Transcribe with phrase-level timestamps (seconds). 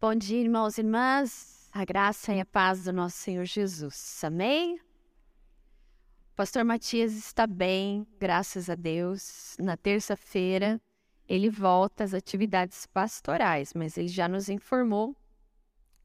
[0.00, 1.68] Bom dia, irmãos e irmãs.
[1.72, 4.22] A graça e a paz do nosso Senhor Jesus.
[4.22, 4.76] Amém?
[4.76, 9.56] O pastor Matias está bem, graças a Deus.
[9.58, 10.80] Na terça-feira,
[11.28, 15.16] ele volta às atividades pastorais, mas ele já nos informou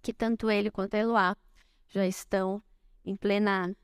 [0.02, 1.38] que tanto ele quanto a Eloá
[1.88, 2.64] já estão
[3.06, 3.76] em plena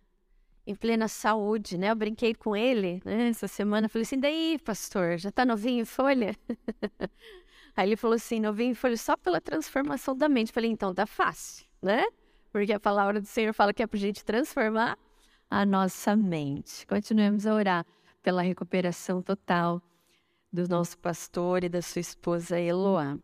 [0.65, 1.91] em plena saúde, né?
[1.91, 5.85] Eu brinquei com ele né, essa semana, falei assim, daí, pastor, já tá novinho em
[5.85, 6.35] folha?
[7.75, 10.51] Aí ele falou assim, novinho em folha só pela transformação da mente.
[10.51, 12.05] Falei, então tá fácil, né?
[12.51, 14.97] Porque a palavra do Senhor fala que é pra gente transformar
[15.49, 16.85] a nossa mente.
[16.87, 17.85] Continuemos a orar
[18.21, 19.81] pela recuperação total
[20.51, 23.17] do nosso pastor e da sua esposa Eloá.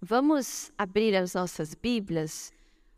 [0.00, 2.52] Vamos abrir as nossas Bíblias.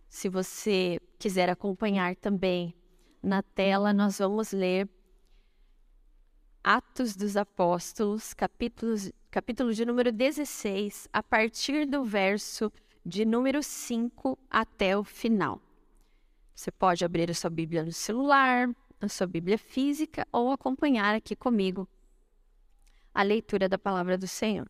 [0.09, 2.74] Se você quiser acompanhar também
[3.23, 4.88] na tela, nós vamos ler
[6.62, 12.73] Atos dos Apóstolos, capítulos, capítulo de número 16, a partir do verso
[13.07, 15.62] de número 5 até o final.
[16.52, 18.69] Você pode abrir a sua Bíblia no celular,
[19.01, 21.88] a sua Bíblia física ou acompanhar aqui comigo
[23.15, 24.69] a leitura da palavra do Senhor.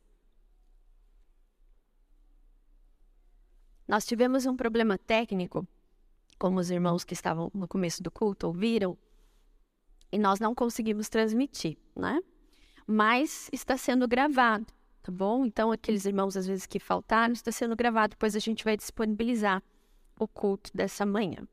[3.88, 5.66] Nós tivemos um problema técnico,
[6.38, 8.96] como os irmãos que estavam no começo do culto ouviram,
[10.12, 12.20] e nós não conseguimos transmitir, né?
[12.86, 14.66] Mas está sendo gravado,
[15.02, 15.44] tá bom?
[15.44, 19.62] Então, aqueles irmãos, às vezes, que faltaram, está sendo gravado, depois a gente vai disponibilizar
[20.18, 21.46] o culto dessa manhã.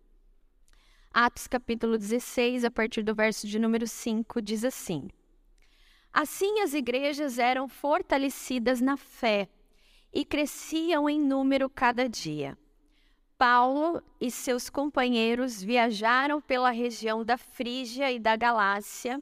[1.14, 5.08] Atos capítulo 16, a partir do verso de número 5, diz assim:
[6.14, 9.48] Assim as igrejas eram fortalecidas na fé
[10.14, 12.58] e cresciam em número cada dia.
[13.38, 19.22] Paulo e seus companheiros viajaram pela região da Frígia e da Galácia,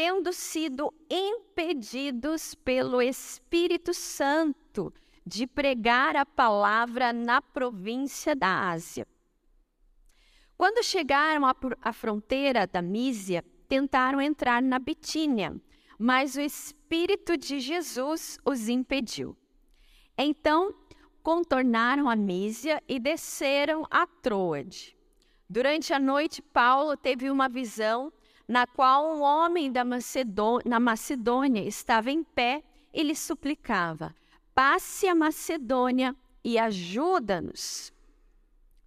[0.00, 4.90] tendo sido impedidos pelo Espírito Santo
[5.26, 9.06] de pregar a palavra na província da Ásia.
[10.56, 11.42] Quando chegaram
[11.82, 15.54] à fronteira da Mísia, tentaram entrar na Bitínia,
[15.98, 19.36] mas o Espírito de Jesus os impediu.
[20.16, 20.74] Então
[21.22, 24.96] contornaram a Mísia e desceram a Troade.
[25.46, 28.10] Durante a noite, Paulo teve uma visão
[28.50, 34.12] na qual um homem da Macedônia, na Macedônia estava em pé e lhe suplicava:
[34.52, 37.92] passe a Macedônia e ajuda-nos.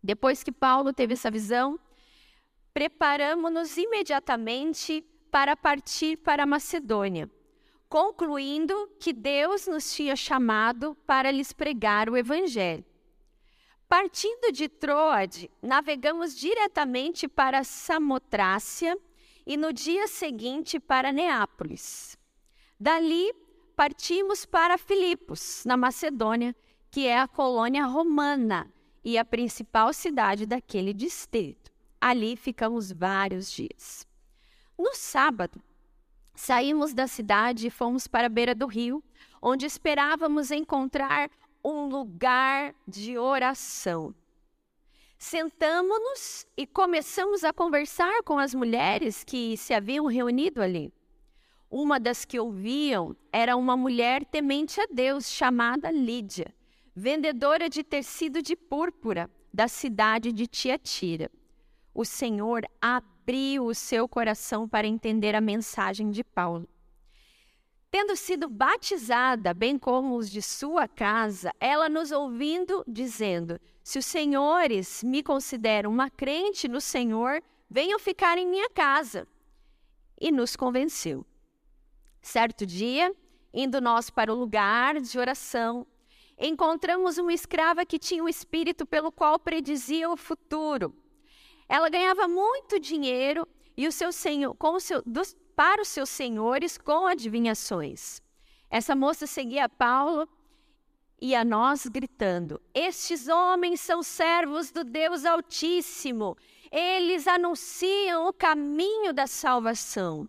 [0.03, 1.79] Depois que Paulo teve essa visão,
[2.73, 7.29] preparamos-nos imediatamente para partir para a Macedônia
[7.87, 12.83] concluindo que Deus nos tinha chamado para lhes pregar o Evangelho.
[13.87, 18.97] Partindo de Troade, navegamos diretamente para Samotrácia
[19.45, 22.17] e no dia seguinte para Neápolis.
[22.79, 23.33] Dali,
[23.75, 26.55] partimos para Filipos, na Macedônia,
[26.91, 28.71] que é a colônia romana
[29.03, 31.71] e a principal cidade daquele distrito.
[31.99, 34.07] Ali ficamos vários dias.
[34.77, 35.61] No sábado,
[36.35, 39.03] Saímos da cidade e fomos para a beira do rio,
[39.41, 41.29] onde esperávamos encontrar
[41.63, 44.15] um lugar de oração.
[45.23, 50.93] Sentamos-nos e começamos a conversar com as mulheres que se haviam reunido ali.
[51.71, 56.53] Uma das que ouviam era uma mulher temente a Deus, chamada Lídia,
[56.93, 61.31] vendedora de tecido de púrpura da cidade de Tiatira.
[61.93, 66.67] O Senhor abriu o seu coração para entender a mensagem de Paulo.
[67.89, 74.05] Tendo sido batizada, bem como os de sua casa, ela nos ouvindo, dizendo: Se os
[74.05, 79.27] senhores me consideram uma crente no Senhor, venham ficar em minha casa.
[80.19, 81.25] E nos convenceu.
[82.21, 83.13] Certo dia,
[83.53, 85.85] indo nós para o lugar de oração,
[86.39, 90.95] encontramos uma escrava que tinha um espírito pelo qual predizia o futuro.
[91.67, 93.45] Ela ganhava muito dinheiro
[93.75, 98.21] e o seu senhor, com o seu, dos, para os seus senhores com adivinhações.
[98.69, 100.27] Essa moça seguia Paulo
[101.23, 106.35] e a nós gritando: Estes homens são servos do Deus Altíssimo,
[106.69, 110.27] eles anunciam o caminho da salvação.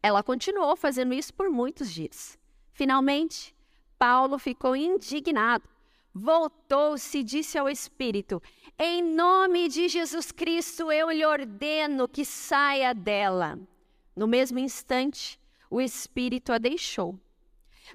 [0.00, 2.38] Ela continuou fazendo isso por muitos dias.
[2.70, 3.52] Finalmente,
[3.98, 5.68] Paulo ficou indignado
[6.14, 8.40] voltou-se e disse ao Espírito:
[8.78, 13.58] Em nome de Jesus Cristo, eu lhe ordeno que saia dela.
[14.14, 17.18] No mesmo instante, o Espírito a deixou.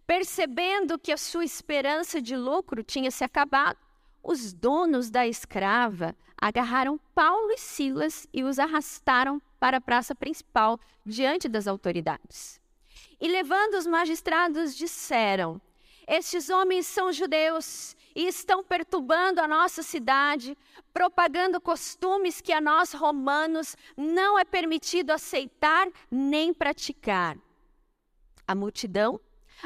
[0.06, 3.78] Percebendo que a sua esperança de lucro tinha se acabado,
[4.24, 10.80] os donos da escrava agarraram Paulo e Silas e os arrastaram para a praça principal
[11.06, 12.60] diante das autoridades.
[13.20, 15.62] E levando os magistrados, disseram:
[16.08, 20.58] Estes homens são judeus e estão perturbando a nossa cidade,
[20.94, 27.38] propagando costumes que a nós romanos não é permitido aceitar nem praticar.
[28.48, 29.20] A multidão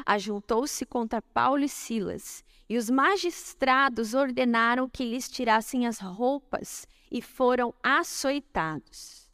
[0.05, 7.21] ajuntou-se contra Paulo e Silas, e os magistrados ordenaram que lhes tirassem as roupas e
[7.21, 9.29] foram açoitados.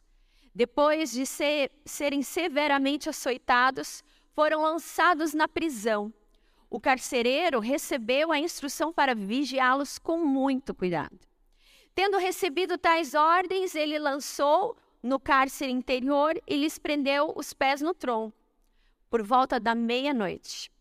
[0.54, 6.12] Depois de ser, serem severamente açoitados, foram lançados na prisão.
[6.70, 11.18] O carcereiro recebeu a instrução para vigiá-los com muito cuidado.
[11.94, 17.94] Tendo recebido tais ordens, ele lançou no cárcere interior e lhes prendeu os pés no
[17.94, 18.43] tronco.
[19.14, 20.72] Por volta da meia-noite,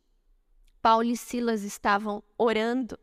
[0.81, 2.97] Paulo e Silas estavam orando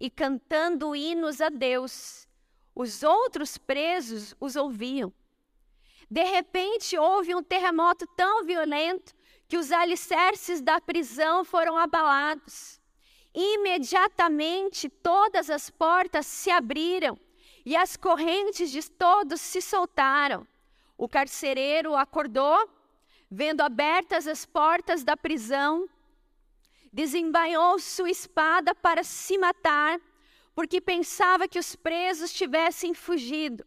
[0.00, 2.26] e cantando hinos a Deus.
[2.74, 5.12] Os outros presos os ouviam.
[6.10, 9.12] De repente, houve um terremoto tão violento
[9.46, 12.80] que os alicerces da prisão foram abalados.
[13.34, 17.20] Imediatamente todas as portas se abriram
[17.62, 20.48] e as correntes de todos se soltaram.
[20.96, 22.66] O carcereiro acordou,
[23.34, 25.88] vendo abertas as portas da prisão,
[26.92, 29.98] desembainhou sua espada para se matar,
[30.54, 33.64] porque pensava que os presos tivessem fugido.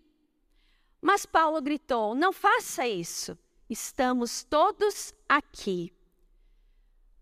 [1.01, 3.35] Mas Paulo gritou: Não faça isso.
[3.67, 5.91] Estamos todos aqui.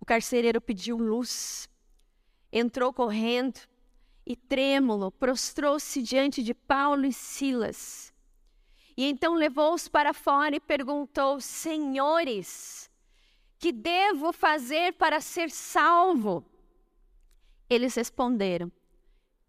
[0.01, 1.69] O carcereiro pediu luz,
[2.51, 3.61] entrou correndo
[4.25, 8.12] e, trêmulo, prostrou-se diante de Paulo e Silas.
[8.95, 12.89] E então levou-os para fora e perguntou: Senhores,
[13.57, 16.45] que devo fazer para ser salvo?
[17.69, 18.71] Eles responderam: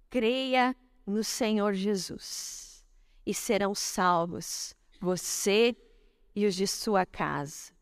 [0.09, 0.75] Creia
[1.07, 2.85] no Senhor Jesus
[3.27, 5.77] e serão salvos, você
[6.35, 7.73] e os de sua casa.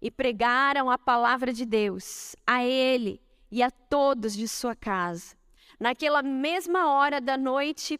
[0.00, 5.36] E pregaram a palavra de Deus a ele e a todos de sua casa.
[5.78, 7.98] Naquela mesma hora da noite,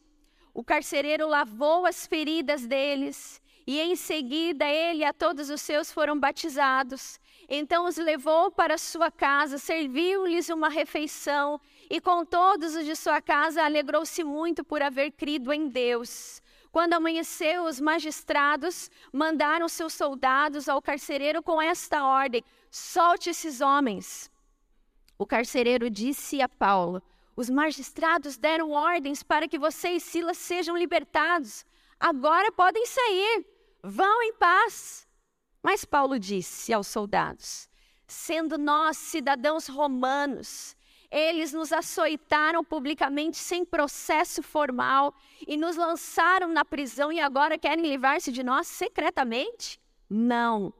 [0.52, 5.92] o carcereiro lavou as feridas deles e em seguida ele e a todos os seus
[5.92, 7.20] foram batizados.
[7.48, 13.20] Então os levou para sua casa, serviu-lhes uma refeição e com todos os de sua
[13.20, 16.40] casa alegrou-se muito por haver crido em Deus.
[16.72, 24.30] Quando amanheceu, os magistrados mandaram seus soldados ao carcereiro com esta ordem: solte esses homens.
[25.18, 27.02] O carcereiro disse a Paulo:
[27.40, 31.64] Os magistrados deram ordens para que você e Silas sejam libertados.
[31.98, 33.46] Agora podem sair.
[33.82, 35.08] Vão em paz.
[35.62, 37.66] Mas Paulo disse aos soldados:
[38.06, 40.76] Sendo nós cidadãos romanos,
[41.10, 45.14] eles nos açoitaram publicamente sem processo formal
[45.48, 49.80] e nos lançaram na prisão e agora querem livrar-se de nós secretamente?
[50.10, 50.74] Não.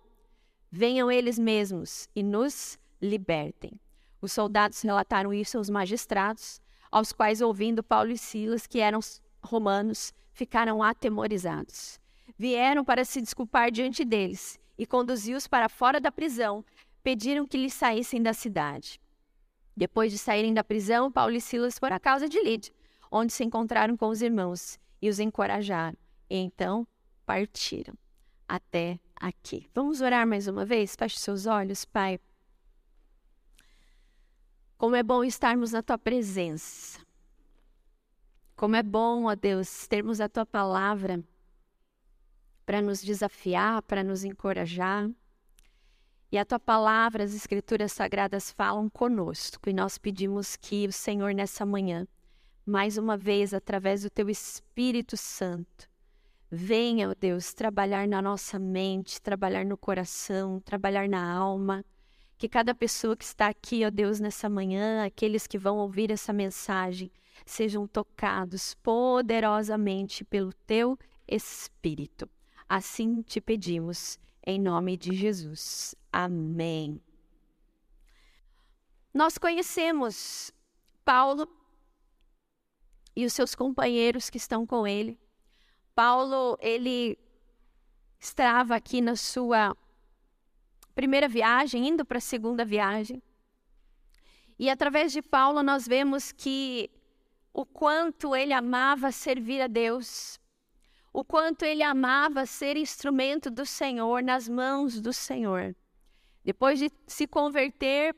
[0.70, 3.80] Venham eles mesmos e nos libertem.
[4.20, 9.00] Os soldados relataram isso aos magistrados, aos quais, ouvindo Paulo e Silas, que eram
[9.42, 11.98] romanos, ficaram atemorizados.
[12.38, 16.64] Vieram para se desculpar diante deles e conduzi-os para fora da prisão,
[17.02, 19.00] pediram que lhes saíssem da cidade.
[19.76, 22.72] Depois de saírem da prisão, Paulo e Silas foram à casa de Lídia,
[23.10, 25.96] onde se encontraram com os irmãos e os encorajaram.
[26.28, 26.86] E então
[27.24, 27.94] partiram
[28.48, 29.68] até aqui.
[29.74, 30.94] Vamos orar mais uma vez?
[30.96, 32.18] Feche seus olhos, Pai.
[34.80, 36.98] Como é bom estarmos na tua presença.
[38.56, 41.22] Como é bom, ó Deus, termos a tua palavra
[42.64, 45.10] para nos desafiar, para nos encorajar.
[46.32, 51.34] E a tua palavra, as escrituras sagradas falam conosco, e nós pedimos que o Senhor,
[51.34, 52.08] nessa manhã,
[52.64, 55.90] mais uma vez, através do teu Espírito Santo,
[56.50, 61.84] venha, ó Deus, trabalhar na nossa mente, trabalhar no coração, trabalhar na alma.
[62.40, 66.32] Que cada pessoa que está aqui, ó Deus, nessa manhã, aqueles que vão ouvir essa
[66.32, 67.12] mensagem,
[67.44, 72.26] sejam tocados poderosamente pelo teu Espírito.
[72.66, 75.94] Assim te pedimos, em nome de Jesus.
[76.10, 76.98] Amém.
[79.12, 80.50] Nós conhecemos
[81.04, 81.46] Paulo
[83.14, 85.20] e os seus companheiros que estão com ele.
[85.94, 87.18] Paulo, ele
[88.18, 89.76] estava aqui na sua
[91.00, 93.22] primeira viagem, indo para a segunda viagem.
[94.58, 96.90] E através de Paulo nós vemos que
[97.54, 100.38] o quanto ele amava servir a Deus,
[101.10, 105.74] o quanto ele amava ser instrumento do Senhor nas mãos do Senhor.
[106.44, 108.14] Depois de se converter,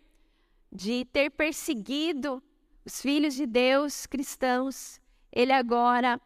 [0.73, 2.43] de ter perseguido
[2.85, 6.21] os filhos de Deus cristãos, ele agora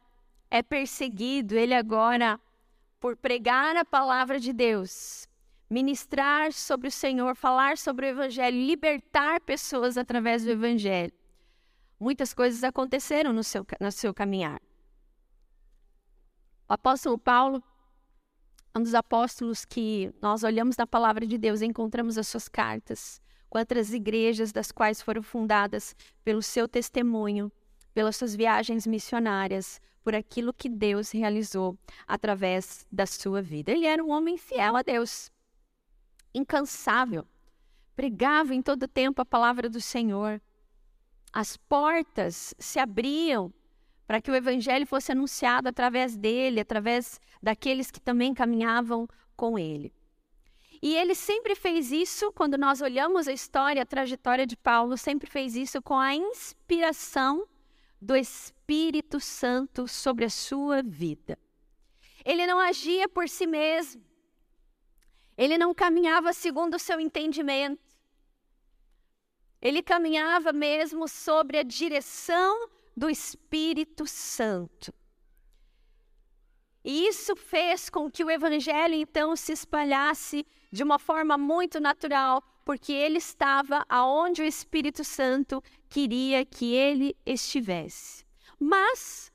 [0.51, 2.41] é perseguido, ele agora,
[2.99, 5.29] por pregar a palavra de Deus,
[5.68, 11.12] ministrar sobre o Senhor, falar sobre o Evangelho, libertar pessoas através do Evangelho.
[11.99, 14.61] Muitas coisas aconteceram no seu, no seu caminhar.
[16.68, 17.62] O apóstolo Paulo,
[18.76, 23.20] um dos apóstolos que nós olhamos na palavra de Deus e encontramos as suas cartas,
[23.49, 27.50] quantas igrejas das quais foram fundadas pelo seu testemunho,
[27.94, 33.73] pelas suas viagens missionárias, por aquilo que Deus realizou através da sua vida.
[33.73, 35.32] Ele era um homem fiel a Deus,
[36.37, 37.26] incansável,
[37.95, 40.40] pregava em todo tempo a palavra do Senhor.
[41.33, 43.52] As portas se abriam
[44.07, 49.93] para que o evangelho fosse anunciado através dele, através daqueles que também caminhavam com ele.
[50.83, 55.28] E ele sempre fez isso, quando nós olhamos a história, a trajetória de Paulo, sempre
[55.28, 57.49] fez isso com a inspiração
[58.00, 61.38] do Espírito Santo sobre a sua vida.
[62.25, 64.06] Ele não agia por si mesmo.
[65.37, 67.97] Ele não caminhava segundo o seu entendimento.
[69.61, 74.95] Ele caminhava mesmo sobre a direção do Espírito Santo.
[76.85, 82.40] E isso fez com que o evangelho então se espalhasse de uma forma muito natural,
[82.64, 88.25] porque ele estava aonde o Espírito Santo queria que ele estivesse.
[88.59, 89.33] Mas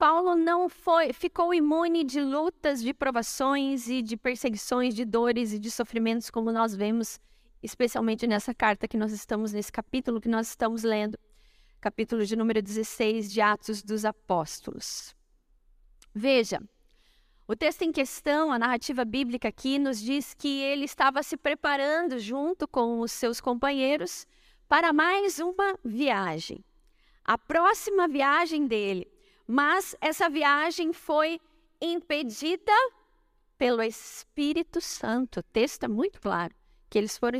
[0.00, 5.58] Paulo não foi, ficou imune de lutas, de provações e de perseguições, de dores e
[5.58, 7.20] de sofrimentos, como nós vemos,
[7.62, 11.18] especialmente nessa carta que nós estamos, nesse capítulo que nós estamos lendo,
[11.82, 15.14] capítulo de número 16 de Atos dos Apóstolos.
[16.14, 16.62] Veja,
[17.46, 22.18] o texto em questão, a narrativa bíblica aqui, nos diz que ele estava se preparando
[22.18, 24.26] junto com os seus companheiros
[24.66, 26.64] para mais uma viagem.
[27.22, 29.19] A próxima viagem dele.
[29.50, 31.40] Mas essa viagem foi
[31.80, 32.70] impedida
[33.58, 35.40] pelo Espírito Santo.
[35.40, 36.54] O texto é muito claro
[36.88, 37.36] que eles foram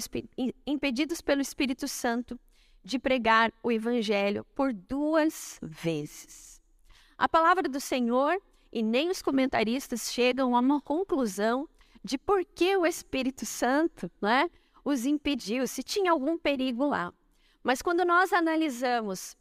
[0.66, 2.36] impedidos pelo Espírito Santo
[2.82, 6.60] de pregar o evangelho por duas vezes.
[7.16, 11.68] A palavra do Senhor e nem os comentaristas chegam a uma conclusão
[12.02, 14.50] de por que o Espírito Santo né,
[14.84, 17.14] os impediu, se tinha algum perigo lá.
[17.62, 19.36] Mas quando nós analisamos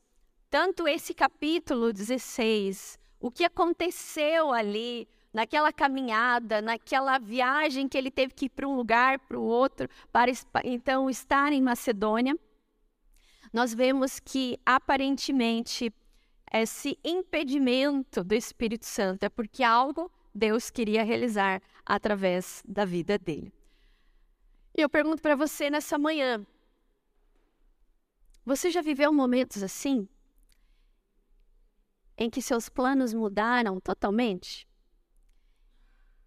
[0.50, 8.34] tanto esse capítulo 16, o que aconteceu ali, naquela caminhada, naquela viagem que ele teve
[8.34, 10.32] que ir para um lugar, para o outro, para
[10.64, 12.38] então estar em Macedônia,
[13.54, 15.94] nós vemos que aparentemente
[16.52, 23.54] esse impedimento do Espírito Santo, é porque algo Deus queria realizar através da vida dele.
[24.76, 26.46] E eu pergunto para você nessa manhã:
[28.46, 30.08] você já viveu momentos assim?
[32.22, 34.68] Em que seus planos mudaram totalmente?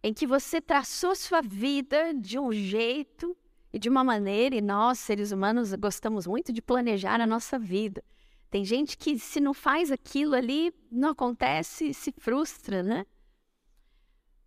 [0.02, 3.36] Em que você traçou sua vida de um jeito
[3.70, 8.02] e de uma maneira, e nós, seres humanos, gostamos muito de planejar a nossa vida.
[8.50, 13.04] Tem gente que, se não faz aquilo ali, não acontece, se frustra, né?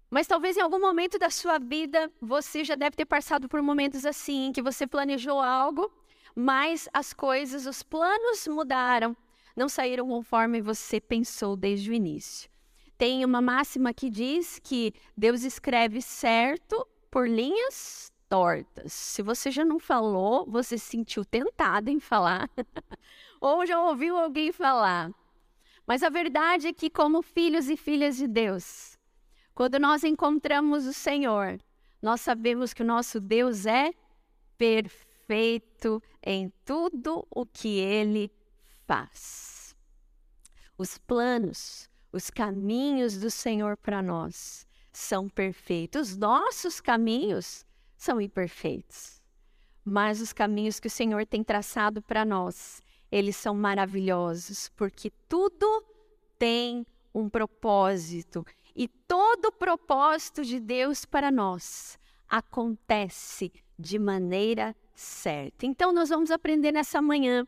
[0.09, 4.03] Mas talvez em algum momento da sua vida você já deve ter passado por momentos
[4.03, 5.91] assim, que você planejou algo,
[6.35, 9.15] mas as coisas, os planos mudaram,
[9.55, 12.49] não saíram conforme você pensou desde o início.
[12.97, 18.93] Tem uma máxima que diz que Deus escreve certo por linhas tortas.
[18.93, 22.49] Se você já não falou, você se sentiu tentado em falar.
[23.39, 25.11] ou já ouviu alguém falar.
[25.85, 28.97] Mas a verdade é que, como filhos e filhas de Deus,
[29.53, 31.59] quando nós encontramos o Senhor,
[32.01, 33.93] nós sabemos que o nosso Deus é
[34.57, 38.31] perfeito em tudo o que ele
[38.85, 39.75] faz.
[40.77, 46.11] Os planos, os caminhos do Senhor para nós são perfeitos.
[46.11, 47.65] Os nossos caminhos
[47.97, 49.21] são imperfeitos.
[49.83, 55.83] Mas os caminhos que o Senhor tem traçado para nós eles são maravilhosos, porque tudo
[56.37, 58.45] tem um propósito.
[58.75, 65.65] E todo o propósito de Deus para nós acontece de maneira certa.
[65.65, 67.45] Então, nós vamos aprender nessa manhã,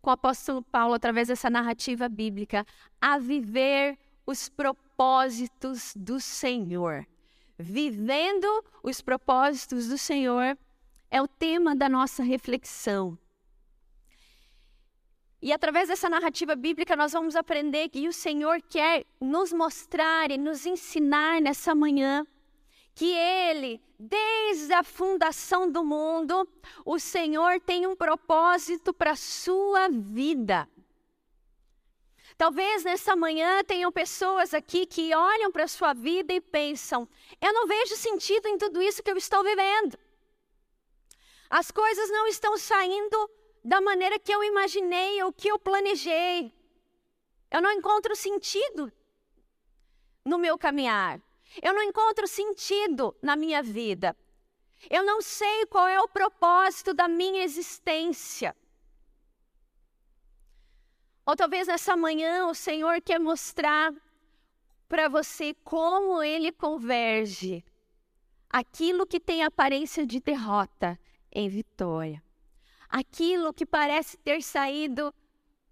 [0.00, 2.66] com o apóstolo Paulo, através dessa narrativa bíblica,
[3.00, 7.06] a viver os propósitos do Senhor.
[7.58, 8.46] Vivendo
[8.82, 10.56] os propósitos do Senhor
[11.10, 13.18] é o tema da nossa reflexão.
[15.42, 20.36] E através dessa narrativa bíblica, nós vamos aprender que o Senhor quer nos mostrar e
[20.36, 22.26] nos ensinar nessa manhã
[23.00, 26.46] que Ele, desde a fundação do mundo,
[26.84, 30.68] o Senhor tem um propósito para a sua vida.
[32.36, 37.08] Talvez nessa manhã tenham pessoas aqui que olham para a sua vida e pensam:
[37.40, 39.98] eu não vejo sentido em tudo isso que eu estou vivendo.
[41.48, 43.30] As coisas não estão saindo
[43.64, 46.52] da maneira que eu imaginei ou que eu planejei.
[47.50, 48.92] Eu não encontro sentido
[50.22, 51.18] no meu caminhar.
[51.62, 54.16] Eu não encontro sentido na minha vida.
[54.88, 58.56] Eu não sei qual é o propósito da minha existência.
[61.26, 63.92] Ou talvez nessa manhã o Senhor quer mostrar
[64.88, 67.64] para você como ele converge
[68.48, 70.98] aquilo que tem aparência de derrota
[71.30, 72.22] em vitória.
[72.88, 75.14] Aquilo que parece ter saído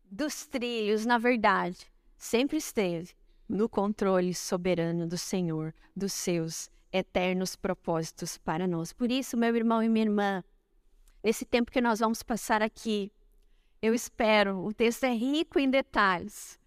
[0.04, 3.17] dos trilhos, na verdade, sempre esteve
[3.48, 8.92] no controle soberano do Senhor, dos seus eternos propósitos para nós.
[8.92, 10.44] Por isso, meu irmão e minha irmã,
[11.22, 13.12] nesse tempo que nós vamos passar aqui,
[13.80, 16.58] eu espero, o texto é rico em detalhes,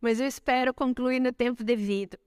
[0.00, 2.18] mas eu espero concluir no tempo devido.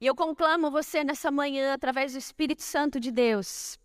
[0.00, 3.79] E eu conclamo você nessa manhã, através do Espírito Santo de Deus,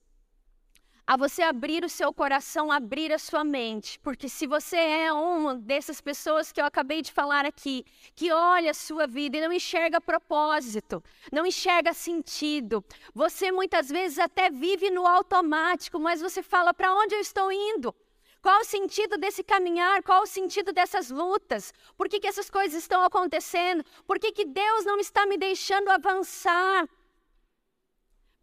[1.07, 5.55] a você abrir o seu coração, abrir a sua mente, porque se você é uma
[5.55, 7.85] dessas pessoas que eu acabei de falar aqui,
[8.15, 12.83] que olha a sua vida e não enxerga propósito, não enxerga sentido,
[13.13, 17.93] você muitas vezes até vive no automático, mas você fala: para onde eu estou indo?
[18.41, 20.03] Qual o sentido desse caminhar?
[20.03, 21.74] Qual o sentido dessas lutas?
[21.97, 23.83] Por que, que essas coisas estão acontecendo?
[24.05, 26.88] Por que, que Deus não está me deixando avançar?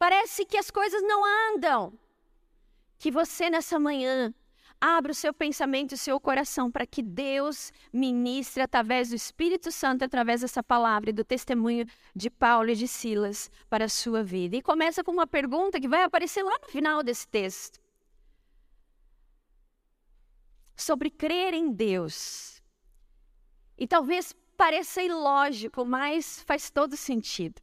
[0.00, 1.96] Parece que as coisas não andam.
[3.02, 4.32] Que você nessa manhã
[4.80, 9.72] abra o seu pensamento e o seu coração para que Deus ministre através do Espírito
[9.72, 14.22] Santo, através dessa palavra e do testemunho de Paulo e de Silas para a sua
[14.22, 14.54] vida.
[14.54, 17.80] E começa com uma pergunta que vai aparecer lá no final desse texto
[20.76, 22.62] sobre crer em Deus.
[23.76, 27.60] E talvez pareça ilógico, mas faz todo sentido.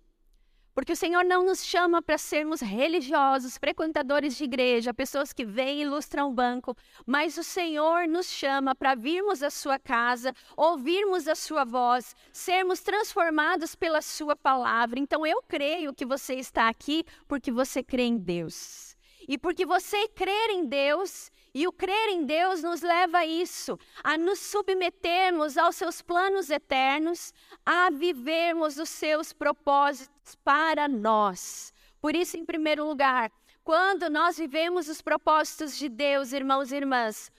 [0.80, 5.80] Porque o Senhor não nos chama para sermos religiosos, frequentadores de igreja, pessoas que vêm
[5.80, 6.74] e ilustram o banco,
[7.06, 12.80] mas o Senhor nos chama para virmos à sua casa, ouvirmos a sua voz, sermos
[12.80, 15.00] transformados pela sua palavra.
[15.00, 18.96] Então eu creio que você está aqui porque você crê em Deus.
[19.28, 23.78] E porque você crer em Deus, e o crer em Deus nos leva a isso,
[24.04, 27.34] a nos submetermos aos seus planos eternos,
[27.66, 31.74] a vivermos os seus propósitos para nós.
[32.00, 33.32] Por isso, em primeiro lugar,
[33.64, 37.32] quando nós vivemos os propósitos de Deus, irmãos e irmãs,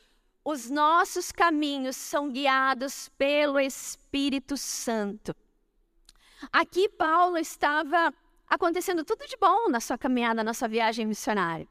[0.45, 5.35] os nossos caminhos são guiados pelo Espírito Santo.
[6.53, 8.13] Aqui Paulo estava
[8.49, 11.69] acontecendo tudo de bom na sua caminhada, na sua viagem missionária.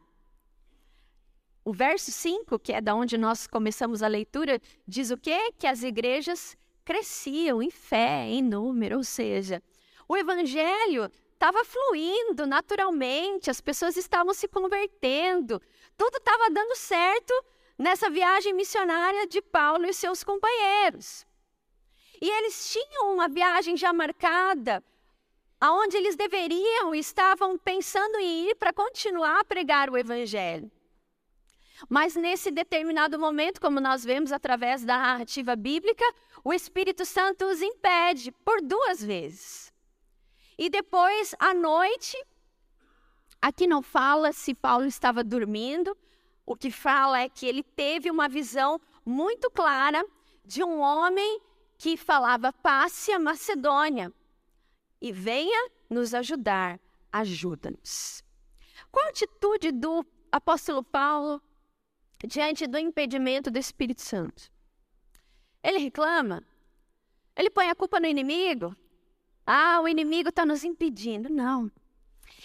[1.70, 5.54] O verso 5, que é da onde nós começamos a leitura, diz o quê?
[5.56, 9.62] Que as igrejas cresciam em fé, em número, ou seja,
[10.08, 15.62] o evangelho estava fluindo naturalmente, as pessoas estavam se convertendo,
[15.96, 17.32] tudo estava dando certo
[17.78, 21.24] nessa viagem missionária de Paulo e seus companheiros.
[22.20, 24.84] E eles tinham uma viagem já marcada,
[25.62, 30.72] aonde eles deveriam estavam pensando em ir para continuar a pregar o evangelho.
[31.88, 36.04] Mas nesse determinado momento, como nós vemos através da narrativa bíblica,
[36.44, 39.72] o Espírito Santo os impede por duas vezes.
[40.58, 42.18] E depois, à noite,
[43.42, 45.96] aqui não fala se Paulo estava dormindo,
[46.46, 50.04] o que fala é que ele teve uma visão muito clara
[50.44, 51.40] de um homem
[51.78, 54.12] que falava: passe a Macedônia
[55.02, 56.80] e venha nos ajudar,
[57.12, 58.24] ajuda-nos.
[58.92, 61.42] Qual a atitude do apóstolo Paulo
[62.28, 64.52] diante do impedimento do Espírito Santo.
[65.64, 66.44] Ele reclama,
[67.36, 68.76] ele põe a culpa no inimigo.
[69.46, 71.30] Ah, o inimigo está nos impedindo.
[71.30, 71.72] Não.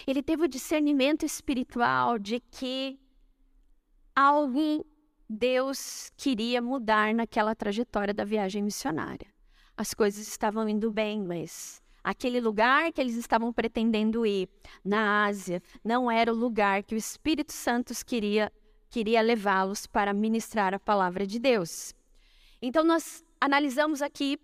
[0.07, 2.99] Ele teve o discernimento espiritual de que
[4.15, 4.85] algo
[5.29, 9.27] Deus queria mudar naquela trajetória da viagem missionária.
[9.77, 14.47] As coisas estavam indo bem, mas aquele lugar que eles estavam pretendendo ir,
[14.83, 18.51] na Ásia, não era o lugar que o Espírito Santo queria
[18.95, 21.93] queria levá-los para ministrar a palavra de Deus.
[22.61, 24.39] Então, nós analisamos aqui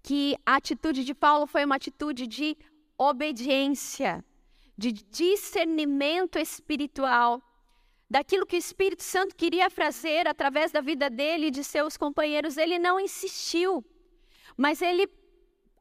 [0.00, 2.56] que a atitude de Paulo foi uma atitude de
[2.96, 4.24] obediência,
[4.78, 7.42] de discernimento espiritual,
[8.08, 12.56] daquilo que o Espírito Santo queria fazer através da vida dele e de seus companheiros.
[12.56, 13.84] Ele não insistiu,
[14.56, 15.08] mas ele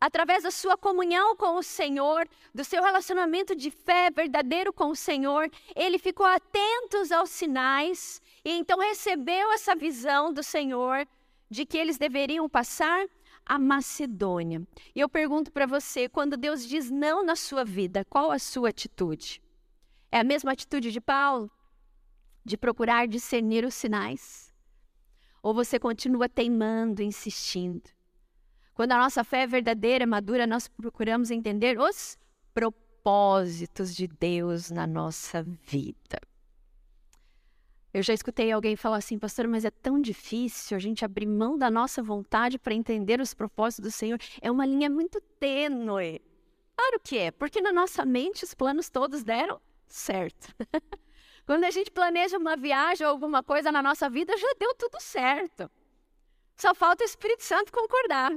[0.01, 4.95] através da sua comunhão com o Senhor, do seu relacionamento de fé verdadeiro com o
[4.95, 11.07] Senhor, ele ficou atento aos sinais e então recebeu essa visão do Senhor
[11.49, 13.05] de que eles deveriam passar
[13.45, 14.67] a Macedônia.
[14.95, 18.69] E eu pergunto para você, quando Deus diz não na sua vida, qual a sua
[18.69, 19.41] atitude?
[20.11, 21.51] É a mesma atitude de Paulo?
[22.43, 24.53] de procurar discernir os sinais?
[25.41, 27.89] Ou você continua teimando, insistindo?
[28.81, 32.17] Quando a nossa fé é verdadeira, madura, nós procuramos entender os
[32.51, 36.19] propósitos de Deus na nossa vida.
[37.93, 41.59] Eu já escutei alguém falar assim, pastor, mas é tão difícil a gente abrir mão
[41.59, 44.17] da nossa vontade para entender os propósitos do Senhor.
[44.41, 46.19] É uma linha muito tênue.
[46.75, 50.55] Claro que é, porque na nossa mente os planos todos deram certo.
[51.45, 54.99] Quando a gente planeja uma viagem ou alguma coisa na nossa vida, já deu tudo
[54.99, 55.69] certo.
[56.57, 58.31] Só falta o Espírito Santo concordar.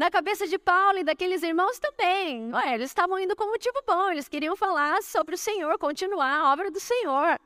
[0.00, 2.50] Na cabeça de Paulo e daqueles irmãos também.
[2.54, 6.50] Ué, eles estavam indo com motivo bom, eles queriam falar sobre o Senhor, continuar a
[6.50, 7.38] obra do Senhor.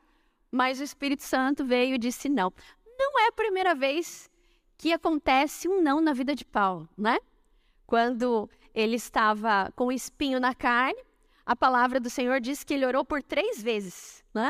[0.49, 2.53] Mas o Espírito Santo veio e disse não.
[2.97, 4.29] Não é a primeira vez
[4.77, 7.19] que acontece um não na vida de Paulo, né?
[7.85, 11.03] Quando ele estava com o espinho na carne,
[11.45, 14.49] a palavra do Senhor diz que ele orou por três vezes, né?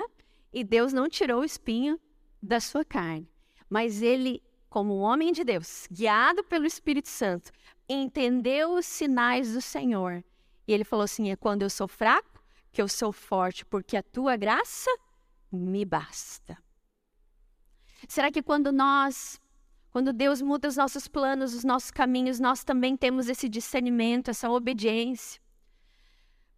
[0.54, 2.00] E Deus não tirou o espinho
[2.40, 3.28] da sua carne.
[3.68, 7.52] Mas ele, como um homem de Deus, guiado pelo Espírito Santo,
[7.88, 10.24] entendeu os sinais do Senhor.
[10.68, 14.04] E ele falou assim: é quando eu sou fraco que eu sou forte, porque a
[14.04, 14.90] tua graça
[15.50, 16.58] me basta.
[18.08, 19.40] Será que quando nós,
[19.92, 24.50] quando Deus muda os nossos planos, os nossos caminhos, nós também temos esse discernimento, essa
[24.50, 25.42] obediência?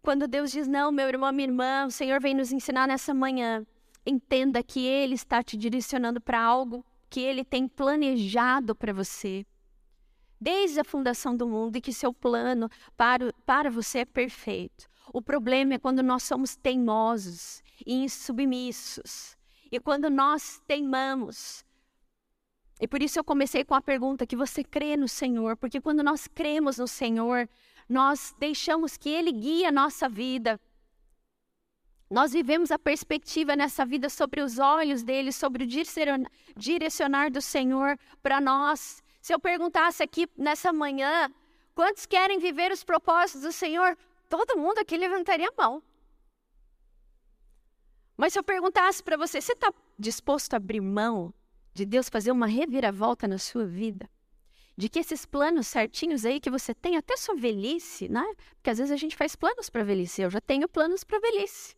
[0.02, 3.64] Quando Deus diz: Não, meu irmão, minha irmã, o Senhor vem nos ensinar nessa manhã,
[4.04, 9.46] entenda que Ele está te direcionando para algo que Ele tem planejado para você
[10.40, 14.88] desde a fundação do mundo e que seu plano para, para você é perfeito.
[15.12, 19.36] O problema é quando nós somos teimosos e insubmissos.
[19.70, 21.64] E quando nós teimamos.
[22.80, 26.02] E por isso eu comecei com a pergunta que você crê no Senhor, porque quando
[26.02, 27.48] nós cremos no Senhor,
[27.88, 30.60] nós deixamos que Ele guie a nossa vida.
[32.10, 35.66] Nós vivemos a perspectiva nessa vida sobre os olhos dele, sobre o
[36.56, 39.02] direcionar do Senhor para nós.
[39.28, 41.30] Se eu perguntasse aqui nessa manhã,
[41.74, 43.94] quantos querem viver os propósitos do Senhor?
[44.26, 45.82] Todo mundo aqui levantaria a mão.
[48.16, 51.34] Mas se eu perguntasse para você, você está disposto a abrir mão
[51.74, 54.08] de Deus fazer uma reviravolta na sua vida?
[54.74, 58.24] De que esses planos certinhos aí que você tem, até sua velhice, né?
[58.54, 60.22] Porque às vezes a gente faz planos para velhice.
[60.22, 61.76] Eu já tenho planos para velhice.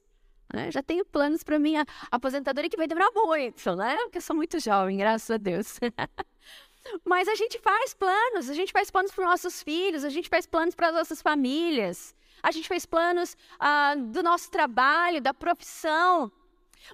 [0.55, 0.71] Né?
[0.71, 3.97] Já tenho planos para minha aposentadoria que vai demorar muito, né?
[4.05, 5.81] Porque eu sou muito jovem, graças a Deus.
[7.05, 10.29] Mas a gente faz planos, a gente faz planos para os nossos filhos, a gente
[10.29, 15.35] faz planos para as nossas famílias, a gente faz planos ah, do nosso trabalho, da
[15.35, 16.33] profissão.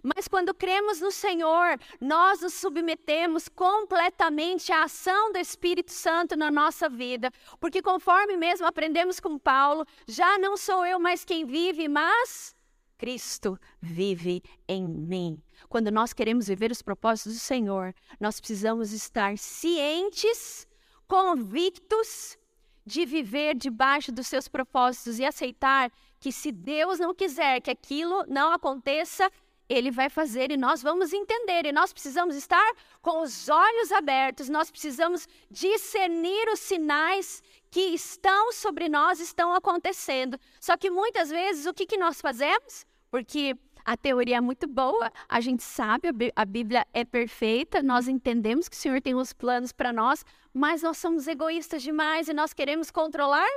[0.02, 6.50] Mas quando cremos no Senhor, nós nos submetemos completamente à ação do Espírito Santo na
[6.50, 11.88] nossa vida, porque conforme mesmo aprendemos com Paulo, já não sou eu mais quem vive,
[11.88, 12.54] mas
[12.98, 15.40] Cristo vive em mim.
[15.68, 20.66] Quando nós queremos viver os propósitos do Senhor, nós precisamos estar cientes,
[21.06, 22.38] convictos
[22.84, 25.90] de viver debaixo dos seus propósitos e aceitar
[26.20, 29.30] que se Deus não quiser que aquilo não aconteça,
[29.68, 31.66] ele vai fazer e nós vamos entender.
[31.66, 38.52] E nós precisamos estar com os olhos abertos, nós precisamos discernir os sinais que estão
[38.52, 40.38] sobre nós, estão acontecendo.
[40.60, 42.86] Só que muitas vezes o que, que nós fazemos?
[43.10, 48.68] Porque a teoria é muito boa, a gente sabe, a Bíblia é perfeita, nós entendemos
[48.68, 52.52] que o Senhor tem os planos para nós, mas nós somos egoístas demais e nós
[52.52, 53.48] queremos controlar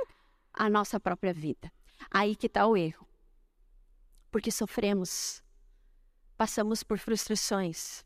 [0.54, 1.70] a nossa própria vida.
[2.08, 3.08] Aí que está o erro.
[4.30, 5.42] Porque sofremos,
[6.36, 8.04] passamos por frustrações,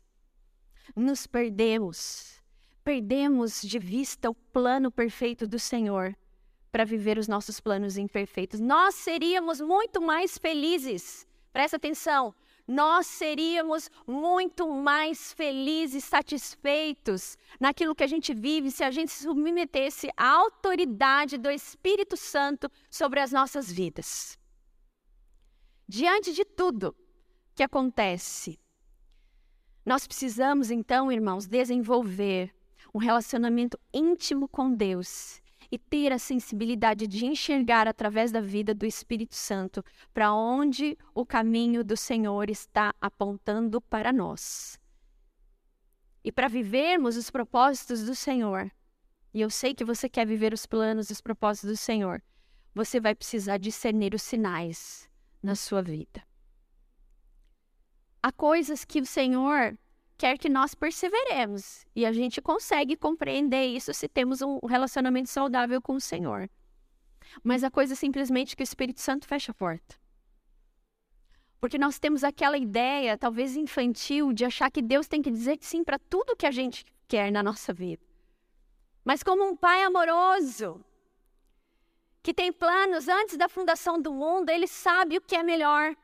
[0.95, 2.41] nos perdemos,
[2.83, 6.17] perdemos de vista o plano perfeito do Senhor
[6.71, 8.59] para viver os nossos planos imperfeitos.
[8.59, 12.35] Nós seríamos muito mais felizes Presta atenção,
[12.67, 19.23] nós seríamos muito mais felizes, satisfeitos naquilo que a gente vive se a gente se
[19.23, 24.37] submetesse à autoridade do Espírito Santo sobre as nossas vidas.
[25.87, 26.93] Diante de tudo
[27.55, 28.59] que acontece,
[29.85, 32.53] nós precisamos então, irmãos, desenvolver
[32.93, 38.85] um relacionamento íntimo com Deus e ter a sensibilidade de enxergar através da vida do
[38.85, 44.79] Espírito Santo para onde o caminho do Senhor está apontando para nós.
[46.23, 48.71] E para vivermos os propósitos do Senhor,
[49.33, 52.21] e eu sei que você quer viver os planos e os propósitos do Senhor,
[52.73, 55.09] você vai precisar discernir os sinais
[55.41, 56.23] na sua vida.
[58.23, 59.77] Há coisas que o Senhor
[60.17, 61.85] quer que nós perseveremos.
[61.95, 66.49] E a gente consegue compreender isso se temos um relacionamento saudável com o Senhor.
[67.43, 69.95] Mas a coisa é simplesmente que o Espírito Santo fecha a porta.
[71.59, 75.83] Porque nós temos aquela ideia, talvez infantil, de achar que Deus tem que dizer sim
[75.83, 78.03] para tudo que a gente quer na nossa vida.
[79.03, 80.83] Mas como um pai amoroso,
[82.21, 85.95] que tem planos antes da fundação do mundo, ele sabe o que é melhor.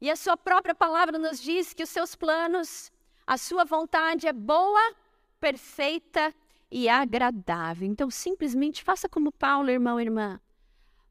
[0.00, 2.90] E a sua própria palavra nos diz que os seus planos,
[3.26, 4.94] a sua vontade é boa,
[5.40, 6.32] perfeita
[6.70, 7.86] e agradável.
[7.86, 10.40] Então, simplesmente faça como Paulo, irmão e irmã.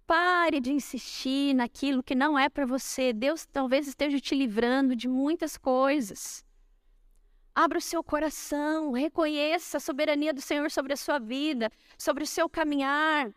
[0.08, 3.12] Pare de insistir naquilo que não é para você.
[3.12, 6.46] Deus talvez esteja te livrando de muitas coisas.
[7.54, 12.28] Abra o seu coração, reconheça a soberania do Senhor sobre a sua vida, sobre o
[12.28, 13.34] seu caminhar.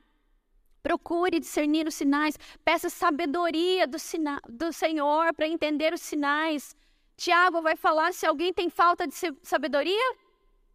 [0.83, 2.37] Procure discernir os sinais.
[2.65, 6.77] Peça sabedoria do, sina do Senhor para entender os sinais.
[7.19, 10.17] Tiago vai falar: se alguém tem falta de sabedoria,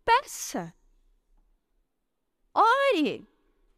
[0.03, 0.73] peça.
[2.53, 3.25] Ore.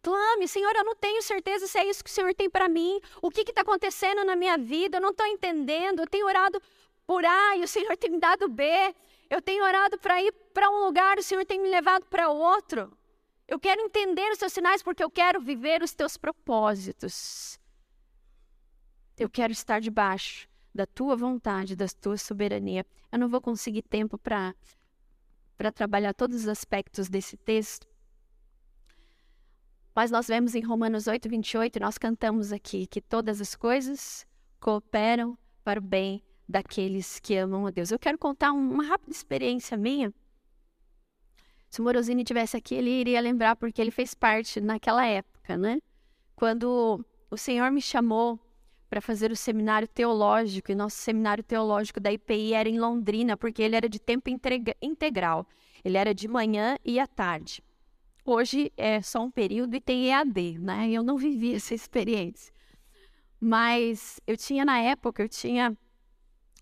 [0.01, 2.99] Clame, Senhor, eu não tenho certeza se é isso que o Senhor tem para mim.
[3.21, 4.97] O que está acontecendo na minha vida?
[4.97, 5.99] Eu não estou entendendo.
[5.99, 6.61] Eu tenho orado
[7.07, 8.63] por A e o Senhor tem me dado B.
[9.29, 12.95] Eu tenho orado para ir para um lugar, o Senhor tem me levado para outro.
[13.47, 17.59] Eu quero entender os seus sinais porque eu quero viver os teus propósitos.
[19.17, 22.85] Eu quero estar debaixo da tua vontade, da tua soberania.
[23.09, 24.53] Eu não vou conseguir tempo para
[25.57, 27.87] para trabalhar todos os aspectos desse texto,
[29.95, 34.27] mas nós vemos em Romanos 8, 28, nós cantamos aqui que todas as coisas
[34.59, 37.89] cooperam para o bem daqueles que amam a Deus.
[37.89, 40.13] Eu quero contar uma rápida experiência minha.
[41.69, 45.79] Se o Morosini tivesse aqui, ele iria lembrar porque ele fez parte naquela época, né?
[46.35, 48.37] Quando o Senhor me chamou
[48.89, 53.61] para fazer o seminário teológico, e nosso seminário teológico da IPI era em Londrina, porque
[53.61, 54.29] ele era de tempo
[54.81, 55.47] integral.
[55.83, 57.63] Ele era de manhã e à tarde.
[58.23, 60.89] Hoje é só um período e tem EAD, né?
[60.89, 62.53] Eu não vivi essa experiência.
[63.39, 65.77] Mas eu tinha na época, eu tinha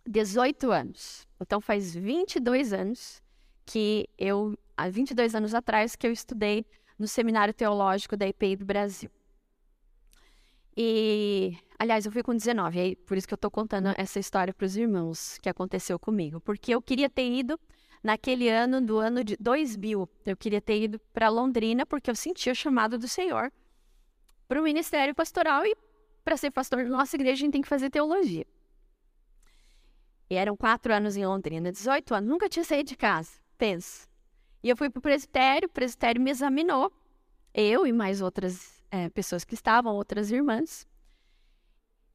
[0.06, 1.28] 18 anos.
[1.40, 3.22] Então faz 22 anos
[3.66, 6.66] que eu, há 22 anos atrás, que eu estudei
[7.00, 9.10] no Seminário Teológico da IPI do Brasil.
[10.76, 14.54] E, aliás, eu fui com 19, aí por isso que eu estou contando essa história
[14.54, 17.60] para os irmãos que aconteceu comigo, porque eu queria ter ido
[18.04, 20.10] naquele ano do ano de 2000.
[20.26, 23.52] Eu queria ter ido para Londrina porque eu sentia o chamado do Senhor
[24.48, 25.76] para o ministério pastoral e
[26.24, 28.46] para ser pastor da nossa igreja a gente tem que fazer teologia.
[30.30, 34.08] E eram quatro anos em Londrina, 18 anos, nunca tinha saído de casa, pensa.
[34.64, 36.92] E eu fui para o presbitério, o presbitério me examinou,
[37.54, 40.88] eu e mais outras é, pessoas que estavam, outras irmãs.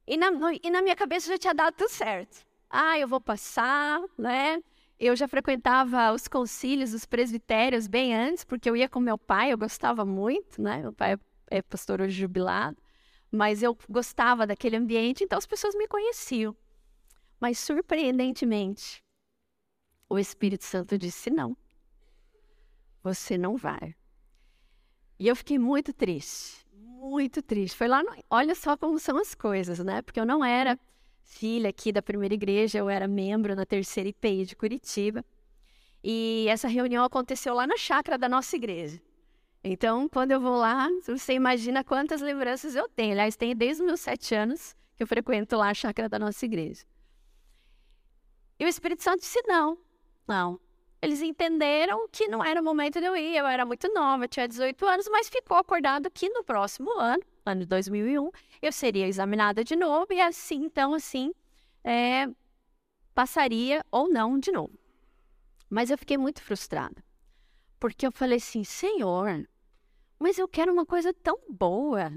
[0.07, 0.29] E na,
[0.63, 2.47] e na minha cabeça já tinha dado tudo certo.
[2.69, 4.63] Ah, eu vou passar, né?
[4.97, 9.51] Eu já frequentava os concílios, os presbitérios bem antes, porque eu ia com meu pai,
[9.51, 10.81] eu gostava muito, né?
[10.81, 12.77] Meu pai é pastor hoje jubilado,
[13.29, 16.55] mas eu gostava daquele ambiente, então as pessoas me conheciam.
[17.41, 19.03] Mas surpreendentemente,
[20.07, 21.57] o Espírito Santo disse: não,
[23.03, 23.95] você não vai.
[25.19, 26.65] E eu fiquei muito triste,
[26.99, 27.75] muito triste.
[27.75, 28.11] Foi lá, no...
[28.29, 30.01] olha só como são as coisas, né?
[30.01, 30.77] Porque eu não era
[31.23, 35.23] filha aqui da primeira igreja, eu era membro na terceira IPI de Curitiba.
[36.03, 39.01] E essa reunião aconteceu lá na chácara da nossa igreja.
[39.63, 43.11] Então, quando eu vou lá, você imagina quantas lembranças eu tenho.
[43.11, 46.45] Aliás, tenho desde os meus sete anos que eu frequento lá a chácara da nossa
[46.45, 46.83] igreja.
[48.57, 49.77] E o Espírito Santo disse: não,
[50.27, 50.59] não.
[51.01, 53.37] Eles entenderam que não era o momento de eu ir.
[53.37, 57.61] Eu era muito nova, tinha 18 anos, mas ficou acordado que no próximo ano ano
[57.61, 58.31] de 2001,
[58.61, 61.33] eu seria examinada de novo e assim, então, assim,
[61.83, 62.27] é,
[63.13, 64.77] passaria ou não de novo.
[65.69, 67.03] Mas eu fiquei muito frustrada,
[67.79, 69.47] porque eu falei assim, Senhor,
[70.17, 72.11] mas eu quero uma coisa tão boa.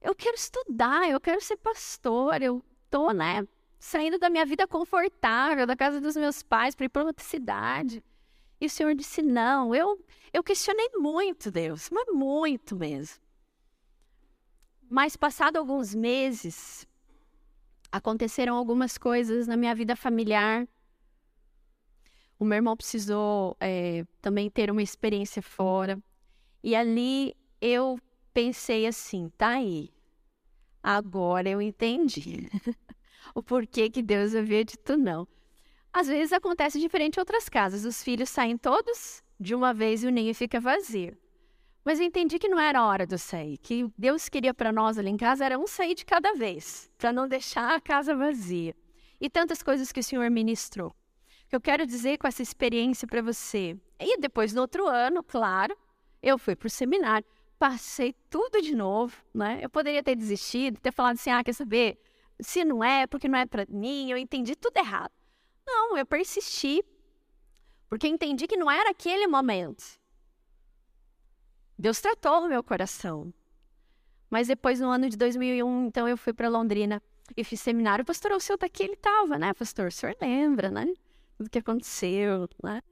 [0.00, 3.46] Eu quero estudar, eu quero ser pastor, eu tô, né,
[3.84, 8.02] saindo da minha vida confortável, da casa dos meus pais para ir para outra cidade.
[8.58, 13.22] E o Senhor disse: Não, eu, eu questionei muito Deus, mas muito mesmo.
[14.88, 16.86] Mas, passado alguns meses,
[17.92, 20.66] aconteceram algumas coisas na minha vida familiar.
[22.38, 26.02] O meu irmão precisou é, também ter uma experiência fora.
[26.62, 28.00] E ali eu
[28.32, 29.90] pensei assim: tá aí,
[30.82, 32.48] agora eu entendi
[33.34, 35.28] o porquê que Deus havia dito não.
[35.92, 37.84] Às vezes acontece diferente em outras casas.
[37.84, 41.16] Os filhos saem todos de uma vez e o ninho fica vazio.
[41.84, 44.98] Mas eu entendi que não era a hora do sair, que Deus queria para nós
[44.98, 48.74] ali em casa era um sair de cada vez, para não deixar a casa vazia.
[49.20, 50.88] E tantas coisas que o Senhor ministrou.
[50.88, 50.94] O
[51.50, 53.78] que eu quero dizer com essa experiência para você.
[54.00, 55.76] E depois, no outro ano, claro,
[56.22, 57.26] eu fui para o seminário,
[57.58, 59.60] passei tudo de novo, né?
[59.62, 61.98] Eu poderia ter desistido, ter falado assim: ah, quer saber?
[62.40, 65.12] Se não é, porque não é para mim, eu entendi tudo errado.
[65.66, 66.84] Não, eu persisti,
[67.88, 69.84] porque entendi que não era aquele momento.
[71.78, 73.32] Deus tratou o meu coração.
[74.30, 77.02] Mas depois, no ano de 2001, então eu fui para Londrina
[77.36, 78.04] e fiz seminário.
[78.04, 79.52] Pastor, o senhor tá aqui, ele estava, né?
[79.54, 80.92] Pastor, o senhor lembra, né?
[81.36, 82.82] Tudo que aconteceu, né?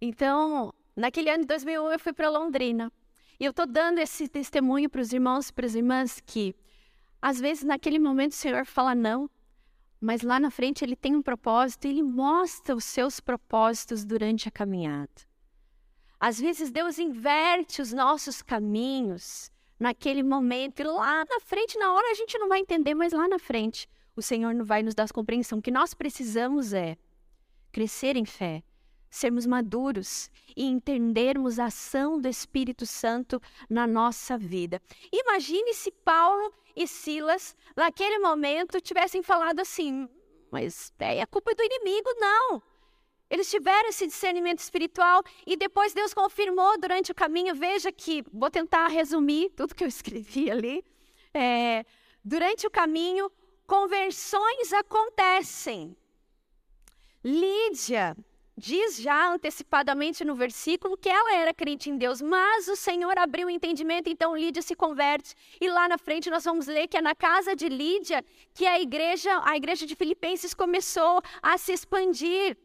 [0.00, 2.92] Então, naquele ano de 2001, eu fui para Londrina.
[3.40, 6.54] E eu estou dando esse testemunho para os irmãos e para as irmãs que,
[7.20, 9.28] às vezes, naquele momento, o Senhor fala não,
[10.00, 14.48] mas lá na frente ele tem um propósito e ele mostra os seus propósitos durante
[14.48, 15.10] a caminhada.
[16.20, 22.10] Às vezes, Deus inverte os nossos caminhos naquele momento, e lá na frente, na hora
[22.10, 25.08] a gente não vai entender, mas lá na frente o Senhor não vai nos dar
[25.10, 25.58] compreensão.
[25.58, 26.96] O que nós precisamos é
[27.70, 28.62] crescer em fé,
[29.10, 34.80] sermos maduros e entendermos a ação do Espírito Santo na nossa vida.
[35.12, 40.08] Imagine se Paulo e Silas, naquele momento, tivessem falado assim:
[40.50, 42.62] mas é a culpa do inimigo, não.
[43.30, 47.54] Eles tiveram esse discernimento espiritual e depois Deus confirmou durante o caminho.
[47.54, 50.82] Veja que, vou tentar resumir tudo que eu escrevi ali.
[51.34, 51.84] É,
[52.24, 53.30] durante o caminho,
[53.66, 55.94] conversões acontecem.
[57.22, 58.16] Lídia
[58.58, 63.46] diz já antecipadamente no versículo que ela era crente em Deus, mas o Senhor abriu
[63.46, 65.34] o entendimento, então Lídia se converte.
[65.60, 68.80] E lá na frente nós vamos ler que é na casa de Lídia que a
[68.80, 72.56] igreja, a igreja de Filipenses começou a se expandir.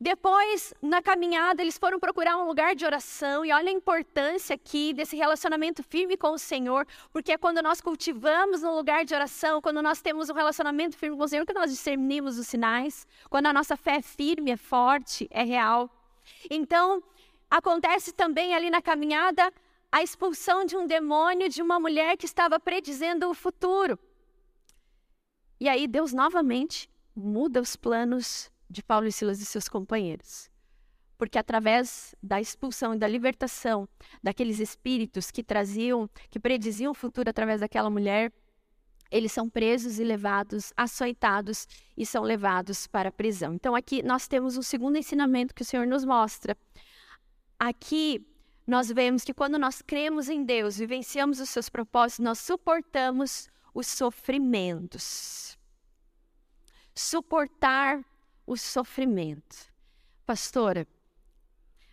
[0.00, 4.92] Depois, na caminhada, eles foram procurar um lugar de oração, e olha a importância aqui
[4.92, 9.62] desse relacionamento firme com o Senhor, porque é quando nós cultivamos um lugar de oração,
[9.62, 13.46] quando nós temos um relacionamento firme com o Senhor, que nós discernimos os sinais, quando
[13.46, 15.90] a nossa fé é firme, é forte, é real.
[16.50, 17.02] Então,
[17.50, 19.52] acontece também ali na caminhada
[19.90, 23.98] a expulsão de um demônio de uma mulher que estava predizendo o futuro.
[25.58, 30.50] E aí Deus novamente muda os planos de Paulo e Silas e seus companheiros.
[31.16, 33.88] Porque através da expulsão e da libertação
[34.22, 38.32] daqueles espíritos que traziam, que prediziam o futuro através daquela mulher,
[39.10, 43.54] eles são presos e levados, açoitados e são levados para a prisão.
[43.54, 46.56] Então aqui nós temos um segundo ensinamento que o Senhor nos mostra.
[47.58, 48.24] Aqui
[48.66, 53.86] nós vemos que quando nós cremos em Deus, vivenciamos os seus propósitos, nós suportamos os
[53.86, 55.56] sofrimentos.
[56.94, 58.04] Suportar
[58.48, 59.70] o sofrimento.
[60.24, 60.88] Pastora,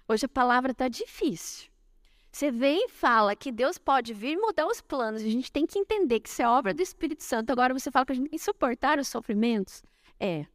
[0.07, 1.69] hoje a palavra está difícil.
[2.31, 5.21] Você vem e fala que Deus pode vir mudar os planos.
[5.21, 7.51] A gente tem que entender que isso é obra do Espírito Santo.
[7.51, 9.83] Agora você fala que a gente tem que suportar os sofrimentos?
[10.17, 10.45] É.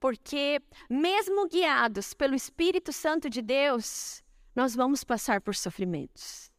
[0.00, 4.22] Porque, mesmo guiados pelo Espírito Santo de Deus,
[4.54, 6.50] nós vamos passar por sofrimentos.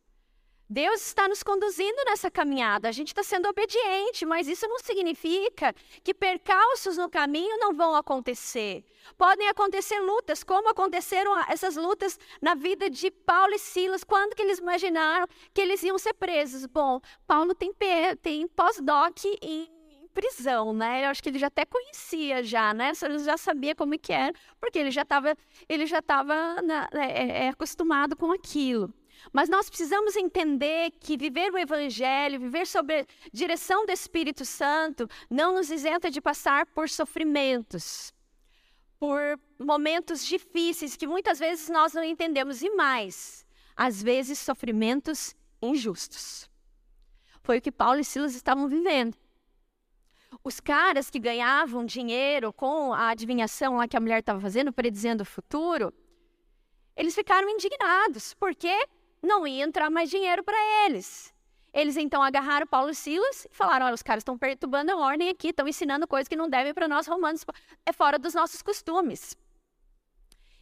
[0.69, 5.73] Deus está nos conduzindo nessa caminhada, a gente está sendo obediente, mas isso não significa
[6.03, 8.83] que percalços no caminho não vão acontecer.
[9.15, 14.41] Podem acontecer lutas, como aconteceram essas lutas na vida de Paulo e Silas, quando que
[14.41, 16.65] eles imaginaram que eles iam ser presos?
[16.65, 17.71] Bom, Paulo tem,
[18.21, 19.69] tem pós-doc em
[20.15, 21.05] prisão, né?
[21.05, 22.93] Eu acho que ele já até conhecia já, né?
[23.03, 25.35] Ele já sabia como que era, porque ele já estava
[25.67, 28.91] ele já estava né, é, é, acostumado com aquilo.
[29.33, 35.07] Mas nós precisamos entender que viver o Evangelho, viver sob a direção do Espírito Santo,
[35.29, 38.13] não nos isenta de passar por sofrimentos,
[38.99, 46.49] por momentos difíceis que muitas vezes nós não entendemos, e mais, às vezes sofrimentos injustos.
[47.43, 49.15] Foi o que Paulo e Silas estavam vivendo.
[50.43, 55.23] Os caras que ganhavam dinheiro com a adivinhação lá que a mulher estava fazendo, predizendo
[55.23, 55.93] o futuro,
[56.95, 58.87] eles ficaram indignados, porque
[59.25, 61.33] não ia entrar mais dinheiro para eles.
[61.73, 65.27] Eles então agarraram Paulo e Silas e falaram: olha, os caras estão perturbando a ordem
[65.27, 67.45] aqui, estão ensinando coisas que não devem para nós romanos,
[67.85, 69.35] é fora dos nossos costumes.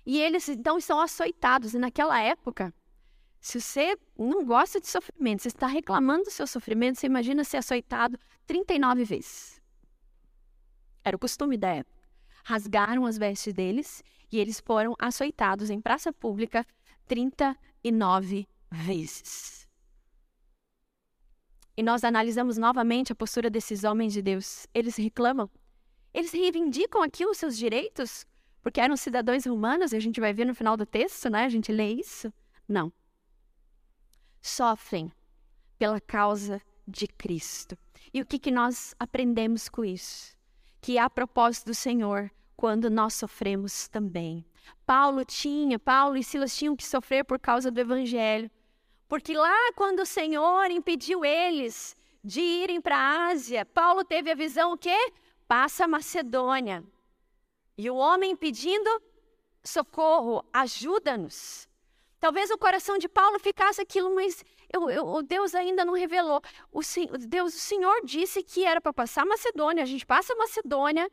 [0.04, 1.76] E eles então são açoitados.
[1.76, 2.74] E naquela época,
[3.40, 7.58] se você não gosta de sofrimento, você está reclamando do seu sofrimento, você imagina ser
[7.58, 9.62] açoitado 39 vezes.
[11.04, 12.02] Era o costume da época.
[12.44, 16.66] Rasgaram as vestes deles e eles foram açoitados em praça pública
[17.08, 19.68] 39 vezes.
[21.76, 24.68] E nós analisamos novamente a postura desses homens de Deus.
[24.74, 25.50] Eles reclamam,
[26.14, 28.26] eles reivindicam aqui os seus direitos,
[28.62, 31.46] porque eram cidadãos romanos, e a gente vai ver no final do texto, né?
[31.46, 32.32] A gente lê isso.
[32.68, 32.94] Não.
[34.42, 35.12] Sofrem
[35.78, 37.78] pela causa de Cristo.
[38.14, 40.38] E o que, que nós aprendemos com isso?
[40.80, 44.46] Que há propósito do Senhor quando nós sofremos também.
[44.86, 48.50] Paulo tinha, Paulo e Silas tinham que sofrer por causa do evangelho.
[49.08, 54.36] Porque lá, quando o Senhor impediu eles de irem para a Ásia, Paulo teve a
[54.36, 54.98] visão o quê?
[55.48, 56.84] Passa a Macedônia.
[57.78, 58.90] E o homem pedindo
[59.64, 61.68] socorro, ajuda-nos.
[62.20, 66.42] Talvez o coração de Paulo ficasse aquilo, mas eu, eu, o Deus ainda não revelou.
[66.72, 66.82] O,
[67.18, 69.84] Deus, o Senhor disse que era para passar Macedônia.
[69.84, 71.12] A gente passa Macedônia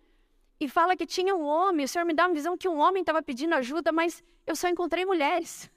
[0.61, 1.84] e fala que tinha um homem.
[1.84, 4.68] O Senhor me dá uma visão que um homem estava pedindo ajuda, mas eu só
[4.68, 5.70] encontrei mulheres.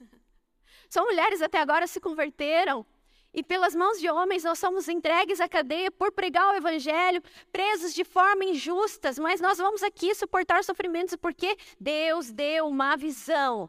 [0.93, 2.85] Só mulheres até agora se converteram.
[3.33, 7.19] E pelas mãos de homens nós somos entregues à cadeia por pregar o evangelho,
[7.51, 13.67] presos de forma injusta, mas nós vamos aqui suportar sofrimentos porque Deus deu uma visão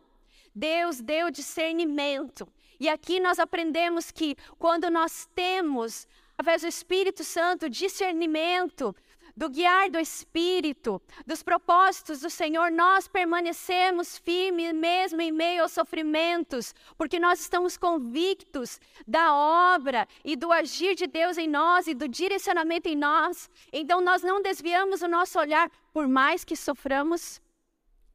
[0.55, 2.47] Deus deu discernimento.
[2.79, 6.07] E aqui nós aprendemos que quando nós temos,
[6.39, 8.95] através do Espírito Santo, discernimento,
[9.37, 15.73] do guiar do Espírito, dos propósitos do Senhor, nós permanecemos firmes mesmo em meio aos
[15.73, 21.95] sofrimentos, porque nós estamos convictos da obra e do agir de Deus em nós e
[21.95, 23.51] do direcionamento em nós.
[23.73, 27.41] Então nós não desviamos o nosso olhar, por mais que soframos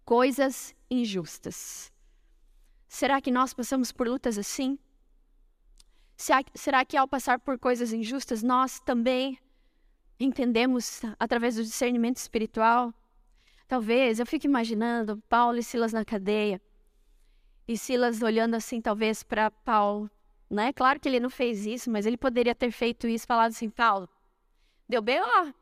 [0.05, 1.91] coisas injustas.
[2.87, 4.79] Será que nós passamos por lutas assim?
[6.55, 9.37] Será que ao passar por coisas injustas, nós também
[10.19, 12.93] entendemos através do discernimento espiritual?
[13.67, 16.61] Talvez, eu fico imaginando Paulo e Silas na cadeia.
[17.67, 20.09] E Silas olhando assim, talvez, para Paulo.
[20.49, 20.73] Né?
[20.73, 24.09] Claro que ele não fez isso, mas ele poderia ter feito isso, falado assim: Paulo,
[24.87, 25.53] deu bem lá.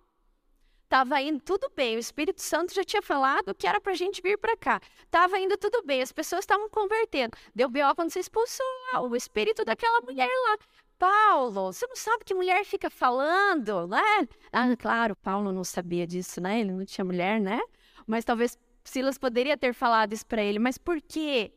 [0.87, 4.21] Estava indo tudo bem, o Espírito Santo já tinha falado que era para a gente
[4.21, 4.79] vir para cá.
[5.03, 7.35] Estava indo tudo bem, as pessoas estavam convertendo.
[7.53, 7.93] Deu B.O.
[7.93, 8.65] quando você expulsou
[9.01, 10.57] o espírito daquela mulher lá.
[10.97, 14.27] Paulo, você não sabe que mulher fica falando, né?
[14.51, 16.59] Ah, claro, Paulo não sabia disso, né?
[16.59, 17.59] Ele não tinha mulher, né?
[18.05, 20.59] Mas talvez Silas poderia ter falado isso para ele.
[20.59, 21.53] Mas por quê?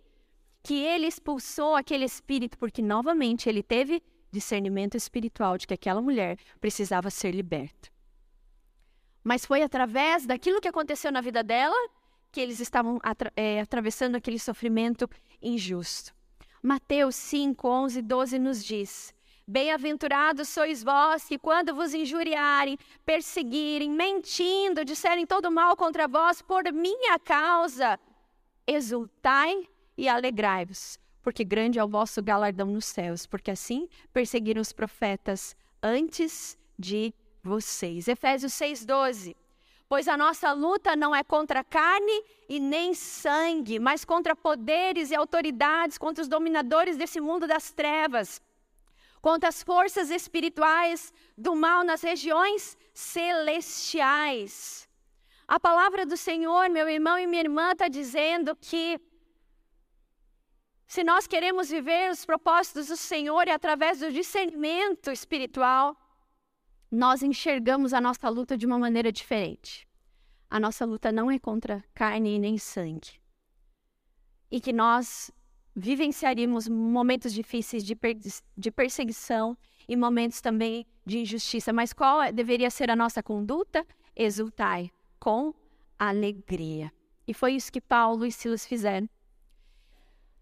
[0.63, 2.59] Que ele expulsou aquele espírito?
[2.59, 7.89] Porque, novamente, ele teve discernimento espiritual de que aquela mulher precisava ser liberta.
[9.25, 11.77] Mas foi através daquilo que aconteceu na vida dela
[12.33, 15.09] que eles estavam atra é, atravessando aquele sofrimento
[15.43, 16.15] injusto.
[16.63, 19.15] Mateus 5, 11 e 12 nos diz:
[19.51, 26.73] Bem-aventurados sois vós que, quando vos injuriarem, perseguirem, mentindo, disserem todo mal contra vós por
[26.73, 27.99] minha causa,
[28.65, 34.73] exultai e alegrai-vos, porque grande é o vosso galardão nos céus, porque assim perseguiram os
[34.73, 38.07] profetas antes de vocês.
[38.07, 39.35] Efésios 6,12.
[39.89, 45.17] Pois a nossa luta não é contra carne e nem sangue, mas contra poderes e
[45.17, 48.41] autoridades, contra os dominadores desse mundo das trevas,
[49.21, 54.89] contra as forças espirituais do mal nas regiões celestiais.
[55.47, 59.01] A palavra do Senhor, meu irmão e minha irmã, está dizendo que
[60.87, 65.97] se nós queremos viver os propósitos do Senhor e através do discernimento espiritual,
[66.91, 69.89] nós enxergamos a nossa luta de uma maneira diferente.
[70.49, 73.21] A nossa luta não é contra carne nem sangue.
[74.51, 75.31] E que nós
[75.81, 78.17] vivenciaríamos momentos difíceis de, per
[78.57, 79.57] de perseguição
[79.89, 81.73] e momentos também de injustiça.
[81.73, 83.85] Mas qual é, deveria ser a nossa conduta?
[84.15, 85.55] Exultai com
[85.99, 86.93] alegria.
[87.27, 89.09] E foi isso que Paulo e Silas fizeram.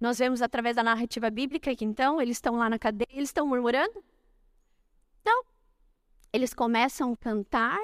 [0.00, 3.46] Nós vemos através da narrativa bíblica que então eles estão lá na cadeia, eles estão
[3.46, 4.02] murmurando?
[5.24, 5.44] Não,
[6.32, 7.78] eles começam a cantar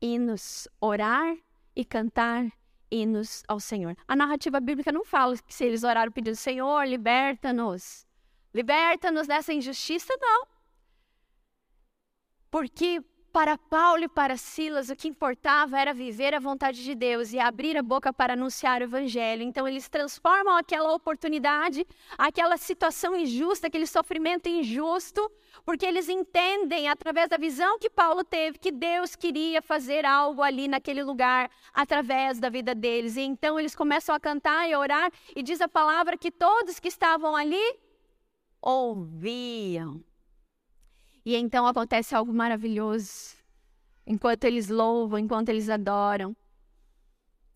[0.00, 1.36] hinos, orar
[1.74, 2.50] e cantar
[2.94, 3.96] hinos ao Senhor.
[4.06, 8.06] A narrativa bíblica não fala que se eles oraram pedindo, Senhor, liberta-nos.
[8.54, 10.46] Liberta-nos dessa injustiça, não.
[12.50, 13.02] Porque
[13.34, 17.40] para Paulo e para Silas, o que importava era viver a vontade de Deus e
[17.40, 19.42] abrir a boca para anunciar o evangelho.
[19.42, 21.84] Então, eles transformam aquela oportunidade,
[22.16, 25.28] aquela situação injusta, aquele sofrimento injusto,
[25.64, 30.68] porque eles entendem, através da visão que Paulo teve, que Deus queria fazer algo ali
[30.68, 33.16] naquele lugar, através da vida deles.
[33.16, 36.86] E então, eles começam a cantar e orar, e diz a palavra que todos que
[36.86, 37.80] estavam ali
[38.62, 40.04] ouviam.
[41.24, 43.36] E então acontece algo maravilhoso.
[44.06, 46.36] Enquanto eles louvam, enquanto eles adoram,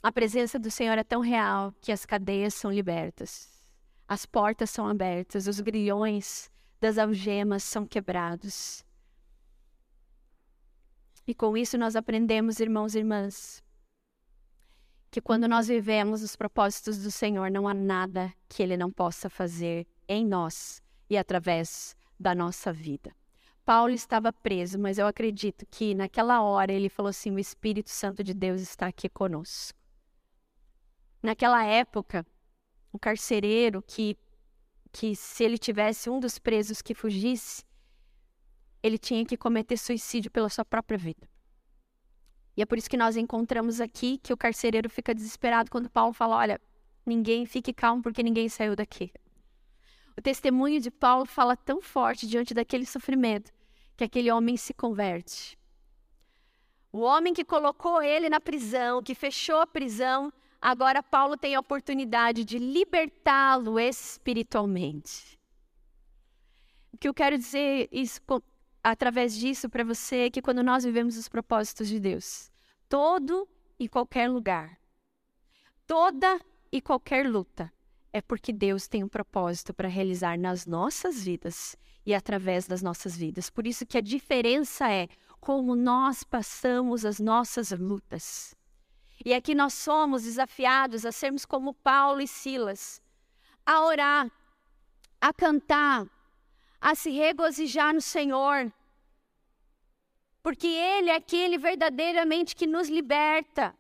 [0.03, 3.51] a presença do Senhor é tão real que as cadeias são libertas,
[4.07, 6.51] as portas são abertas, os grilhões
[6.81, 8.85] das algemas são quebrados.
[11.27, 13.63] E com isso nós aprendemos, irmãos e irmãs,
[15.11, 19.29] que quando nós vivemos os propósitos do Senhor, não há nada que Ele não possa
[19.29, 23.18] fazer em nós e através da nossa vida.
[23.69, 28.25] Paulo estava preso, mas eu acredito que naquela hora ele falou assim: o Espírito Santo
[28.25, 29.79] de Deus está aqui conosco.
[31.23, 32.27] Naquela época,
[32.91, 34.17] o carcereiro que,
[34.91, 37.63] que se ele tivesse um dos presos que fugisse,
[38.83, 41.29] ele tinha que cometer suicídio pela sua própria vida.
[42.57, 46.15] E é por isso que nós encontramos aqui que o carcereiro fica desesperado quando Paulo
[46.15, 46.59] fala: Olha,
[47.05, 49.13] ninguém fique calmo porque ninguém saiu daqui.
[50.17, 53.58] O testemunho de Paulo fala tão forte diante daquele sofrimento
[53.99, 55.59] que aquele homem se converte.
[56.93, 60.33] O homem que colocou ele na prisão, que fechou a prisão,
[60.63, 65.37] agora Paulo tem a oportunidade de libertá-lo espiritualmente.
[66.93, 68.21] O que eu quero dizer isso,
[68.85, 72.53] através disso para você é que quando nós vivemos os propósitos de Deus,
[72.89, 73.49] todo
[73.81, 74.79] e qualquer lugar,
[75.89, 76.41] toda
[76.71, 77.73] e qualquer luta,
[78.19, 83.17] é porque Deus tem um propósito para realizar nas nossas vidas e através das nossas
[83.17, 83.49] vidas.
[83.49, 85.09] Por isso que a diferença é
[85.41, 88.57] como nós passamos as nossas lutas.
[89.25, 93.01] E aqui nós somos desafiados a sermos como Paulo e Silas,
[93.65, 94.31] a orar,
[95.21, 96.07] a cantar,
[96.81, 98.73] a se regozijar no Senhor,
[100.43, 103.75] porque Ele é aquele verdadeiramente que nos liberta.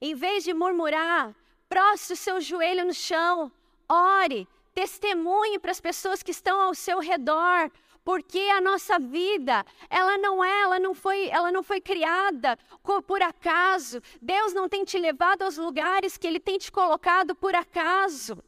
[0.00, 1.34] Em vez de murmurar,
[1.68, 3.50] proste o seu joelho no chão,
[3.92, 7.70] ore, testemunhe para as pessoas que estão ao seu redor,
[8.02, 12.58] porque a nossa vida, ela não é, ela não foi, ela não foi criada
[13.06, 14.00] por acaso.
[14.20, 18.42] Deus não tem te levado aos lugares que ele tem te colocado por acaso,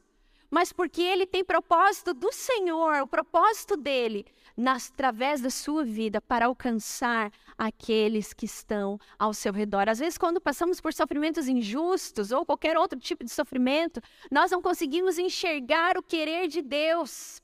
[0.51, 4.27] mas porque ele tem propósito do Senhor, o propósito dele
[4.57, 9.89] nas, através da sua vida para alcançar aqueles que estão ao seu redor.
[9.89, 14.01] Às vezes, quando passamos por sofrimentos injustos ou qualquer outro tipo de sofrimento,
[14.31, 17.43] nós não conseguimos enxergar o querer de Deus.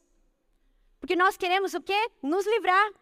[1.00, 2.10] Porque nós queremos o quê?
[2.22, 2.92] Nos livrar.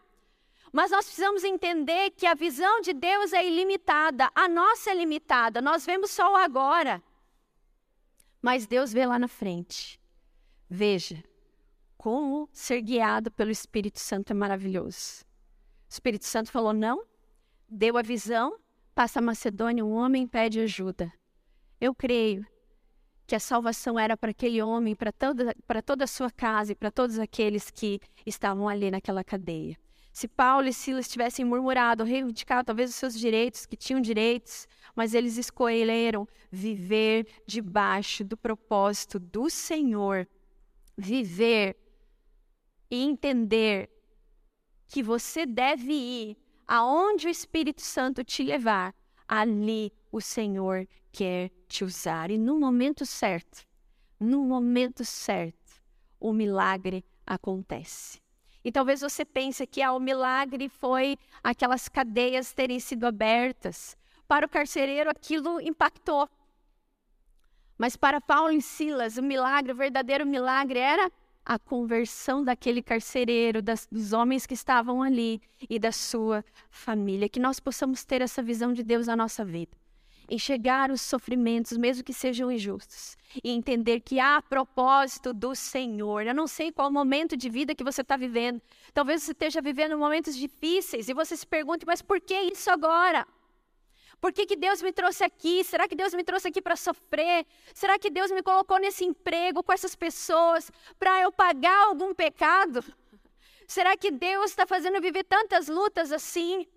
[0.71, 5.61] Mas nós precisamos entender que a visão de Deus é ilimitada, a nossa é limitada.
[5.61, 7.01] Nós vemos só o agora.
[8.41, 9.99] Mas Deus vê lá na frente.
[10.69, 11.23] Veja,
[11.99, 15.25] como ser guiado pelo Espírito Santo é maravilhoso.
[15.85, 17.03] O Espírito Santo falou: não,
[17.67, 18.57] deu a visão,
[18.95, 21.11] passa a Macedônia, um homem pede ajuda.
[21.79, 22.47] Eu creio
[23.27, 26.75] que a salvação era para aquele homem, para toda, para toda a sua casa e
[26.75, 29.77] para todos aqueles que estavam ali naquela cadeia.
[30.13, 35.13] Se Paulo e Silas tivessem murmurado, reivindicado talvez os seus direitos, que tinham direitos, mas
[35.13, 40.25] eles escolheram viver debaixo do propósito do Senhor,
[40.97, 41.75] viver
[42.89, 43.89] e entender
[44.87, 46.37] que você deve ir
[46.67, 48.93] aonde o Espírito Santo te levar,
[49.27, 52.31] ali o Senhor quer te usar.
[52.31, 53.65] E no momento certo,
[54.19, 55.81] no momento certo,
[56.19, 58.19] o milagre acontece.
[58.63, 63.95] E talvez você pense que ah, o milagre foi aquelas cadeias terem sido abertas.
[64.27, 66.29] Para o carcereiro, aquilo impactou.
[67.77, 71.09] Mas para Paulo e Silas, o milagre, o verdadeiro milagre era
[71.49, 77.27] a conversão daquele carcereiro, das, dos homens que estavam ali e da sua família.
[77.27, 79.75] Que nós possamos ter essa visão de Deus na nossa vida.
[80.29, 86.21] Enxergar os sofrimentos, mesmo que sejam injustos, e entender que há propósito do Senhor.
[86.21, 88.61] Eu não sei qual momento de vida que você está vivendo.
[88.93, 93.25] Talvez você esteja vivendo momentos difíceis e você se pergunte, mas por que isso agora?
[94.21, 95.63] Por que, que Deus me trouxe aqui?
[95.63, 97.45] Será que Deus me trouxe aqui para sofrer?
[97.73, 102.83] Será que Deus me colocou nesse emprego com essas pessoas para eu pagar algum pecado?
[103.67, 106.67] Será que Deus está fazendo viver tantas lutas assim?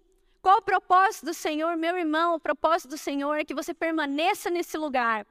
[0.40, 2.34] Qual o propósito do Senhor, meu irmão?
[2.34, 5.26] O propósito do Senhor é que você permaneça nesse lugar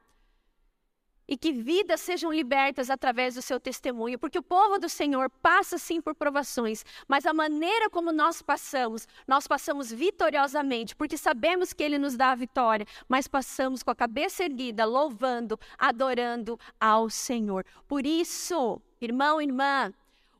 [1.28, 5.78] e que vidas sejam libertas através do seu testemunho, porque o povo do Senhor passa
[5.78, 11.82] sim por provações, mas a maneira como nós passamos, nós passamos vitoriosamente, porque sabemos que
[11.82, 17.64] Ele nos dá a vitória, mas passamos com a cabeça erguida, louvando, adorando ao Senhor.
[17.86, 19.92] Por isso, irmão irmã,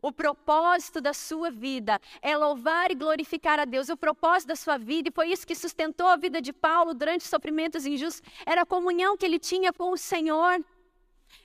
[0.03, 3.89] o propósito da sua vida é louvar e glorificar a Deus.
[3.89, 7.23] O propósito da sua vida, e foi isso que sustentou a vida de Paulo durante
[7.23, 10.61] sofrimentos injustos, era a comunhão que ele tinha com o Senhor.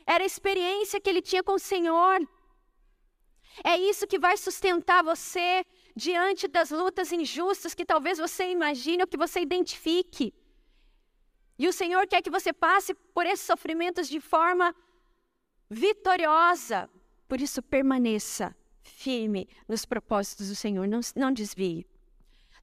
[0.06, 2.20] Era a experiência que ele tinha com o Senhor.
[3.64, 5.66] É isso que vai sustentar você
[5.96, 10.34] diante das lutas injustas que talvez você imagine ou que você identifique.
[11.58, 14.76] E o Senhor quer que você passe por esses sofrimentos de forma
[15.70, 16.90] vitoriosa,
[17.28, 21.86] por isso, permaneça firme nos propósitos do Senhor, não, não desvie.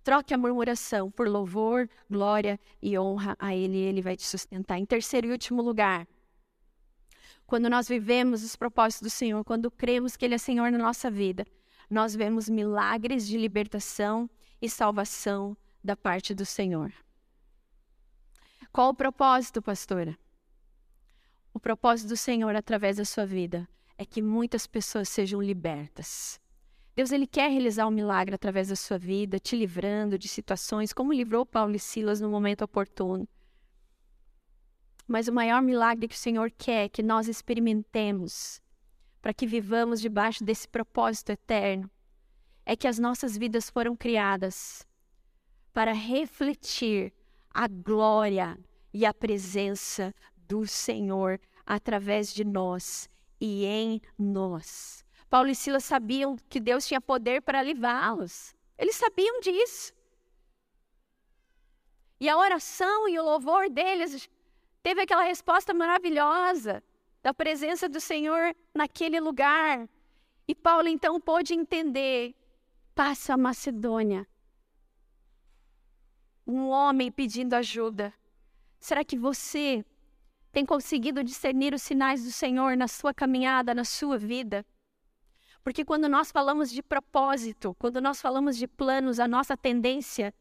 [0.03, 4.79] Troque a murmuração por louvor, glória e honra a Ele, Ele vai te sustentar.
[4.79, 6.07] Em terceiro e último lugar,
[7.55, 11.09] quando nós vivemos os propósitos do Senhor, quando cremos que Ele é Senhor na nossa
[11.09, 11.47] vida,
[11.89, 14.29] nós vemos milagres de libertação
[14.61, 16.93] e salvação da parte do Senhor.
[18.73, 20.19] Qual o propósito, pastora?
[21.53, 26.41] O propósito do Senhor através da sua vida é que muitas pessoas sejam libertas,
[26.97, 31.13] Deus ele quer realizar um milagre através da sua vida, te livrando de situações como
[31.13, 33.29] livrou Paulo e Silas no momento oportuno.
[35.07, 38.61] Mas o maior milagre que o Senhor quer é que nós experimentemos,
[39.21, 41.91] para que vivamos debaixo desse propósito eterno,
[42.65, 44.87] é que as nossas vidas foram criadas
[45.73, 47.13] para refletir
[47.53, 48.59] a glória
[48.93, 53.09] e a presença do Senhor através de nós
[53.41, 55.05] e em nós.
[55.29, 58.55] Paulo e Silas sabiam que Deus tinha poder para livrá-los.
[58.79, 59.93] Eles sabiam disso.
[62.21, 64.29] E a oração e o louvor deles
[64.85, 66.85] teve aquela resposta maravilhosa
[67.23, 69.89] da presença do Senhor naquele lugar.
[70.47, 72.35] E Paulo então pôde entender:
[72.95, 74.29] passa a Macedônia.
[76.47, 78.13] Um homem pedindo ajuda.
[78.79, 79.83] Será que você
[80.53, 84.65] tem conseguido discernir os sinais do Senhor na sua caminhada, na sua vida?
[85.63, 90.35] Porque quando nós falamos de propósito, quando nós falamos de planos, a nossa tendência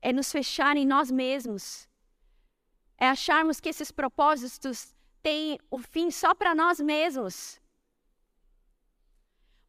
[0.00, 1.89] é nos fechar em nós mesmos.
[3.00, 7.60] É acharmos que esses propósitos têm o fim só para nós mesmos.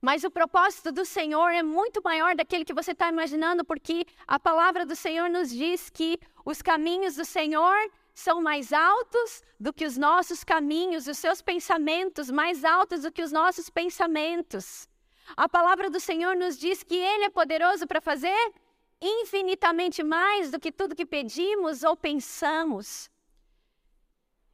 [0.01, 4.39] Mas o propósito do Senhor é muito maior daquele que você está imaginando, porque a
[4.39, 7.77] palavra do Senhor nos diz que os caminhos do Senhor
[8.13, 13.21] são mais altos do que os nossos caminhos, os seus pensamentos mais altos do que
[13.21, 14.89] os nossos pensamentos.
[15.37, 18.53] A palavra do Senhor nos diz que Ele é poderoso para fazer
[18.99, 23.09] infinitamente mais do que tudo que pedimos ou pensamos.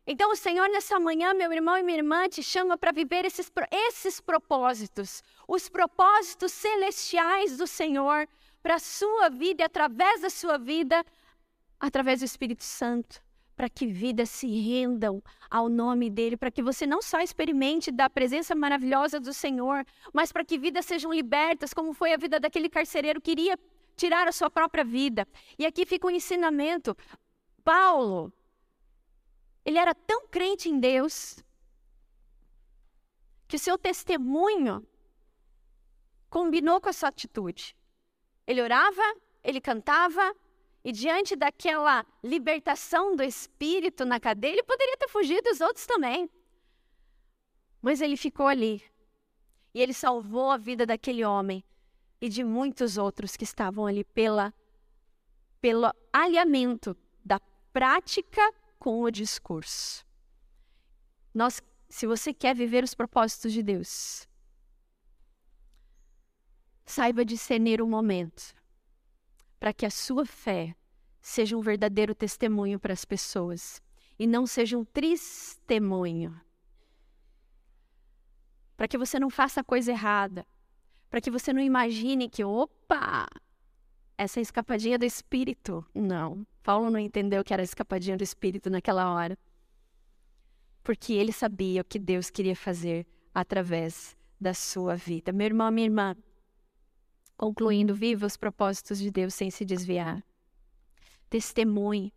[0.09, 3.51] Então, o Senhor, nessa manhã, meu irmão e minha irmã, te chama para viver esses,
[3.69, 8.25] esses propósitos, os propósitos celestiais do Senhor
[8.63, 11.05] para a sua vida e através da sua vida,
[11.77, 13.21] através do Espírito Santo
[13.57, 18.07] para que vidas se rendam ao nome dele, para que você não só experimente da
[18.07, 19.83] presença maravilhosa do Senhor,
[20.13, 23.57] mas para que vidas sejam libertas, como foi a vida daquele carcereiro que queria
[23.95, 25.27] tirar a sua própria vida.
[25.57, 26.95] E aqui fica o um ensinamento.
[27.63, 28.31] Paulo,
[29.67, 31.43] ele era tão crente em Deus
[33.49, 34.87] que o seu testemunho
[36.29, 37.75] combinou com a sua atitude.
[38.47, 39.03] Ele orava,
[39.43, 40.33] ele cantava,
[40.85, 46.29] e diante daquela libertação do espírito na cadeia, ele poderia ter fugido os outros também.
[47.81, 48.81] Mas ele ficou ali.
[49.73, 51.61] E ele salvou a vida daquele homem
[52.21, 54.53] e de muitos outros que estavam ali pela,
[55.59, 57.37] pelo alinhamento da
[57.73, 58.41] prática
[58.77, 60.05] com o discurso.
[61.33, 64.27] Nós, se você quer viver os propósitos de Deus,
[66.85, 68.55] saiba discernir o momento
[69.59, 70.75] para que a sua fé
[71.21, 73.81] seja um verdadeiro testemunho para as pessoas
[74.17, 76.39] e não seja um testemunho.
[78.75, 80.47] Para que você não faça coisa errada,
[81.09, 83.27] para que você não imagine que, opa,
[84.17, 85.85] essa escapadinha do espírito.
[85.93, 89.37] Não, Paulo não entendeu que era a escapadinha do espírito naquela hora.
[90.83, 95.31] Porque ele sabia o que Deus queria fazer através da sua vida.
[95.31, 96.15] Meu irmão, minha irmã,
[97.37, 100.25] Concluindo, viva os propósitos de Deus sem se desviar.
[101.29, 102.11] Testemunhe.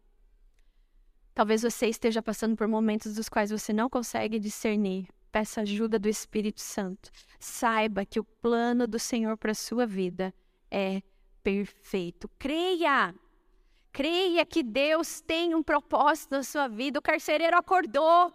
[1.34, 5.08] Talvez você esteja passando por momentos dos quais você não consegue discernir.
[5.30, 7.10] Peça ajuda do Espírito Santo.
[7.38, 10.34] Saiba que o plano do Senhor para a sua vida
[10.70, 11.02] é
[11.42, 12.28] perfeito.
[12.38, 13.14] Creia!
[13.92, 16.98] Creia que Deus tem um propósito na sua vida.
[16.98, 18.32] O carcereiro acordou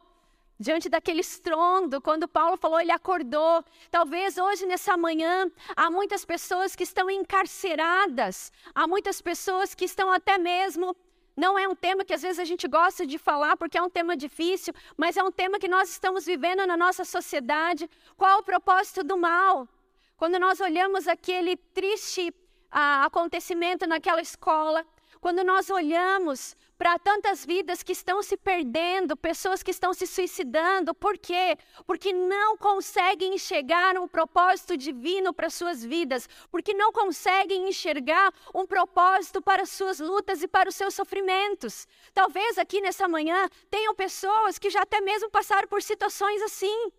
[0.59, 3.63] diante daquele estrondo, quando Paulo falou, ele acordou.
[3.91, 10.11] Talvez hoje, nessa manhã, há muitas pessoas que estão encarceradas, há muitas pessoas que estão
[10.11, 10.95] até mesmo.
[11.35, 13.89] Não é um tema que às vezes a gente gosta de falar porque é um
[13.89, 17.89] tema difícil, mas é um tema que nós estamos vivendo na nossa sociedade.
[18.15, 19.67] Qual o propósito do mal?
[20.15, 22.33] Quando nós olhamos aquele triste
[22.77, 24.85] ah, acontecimento naquela escola,
[25.21, 30.93] quando nós olhamos para tantas vidas que estão se perdendo, pessoas que estão se suicidando.
[30.93, 31.57] Por quê?
[31.87, 38.67] Porque não conseguem enxergar um propósito divino para suas vidas, porque não conseguem enxergar um
[38.67, 41.87] propósito para suas lutas e para os seus sofrimentos.
[42.13, 46.91] Talvez aqui nessa manhã tenham pessoas que já até mesmo passaram por situações assim.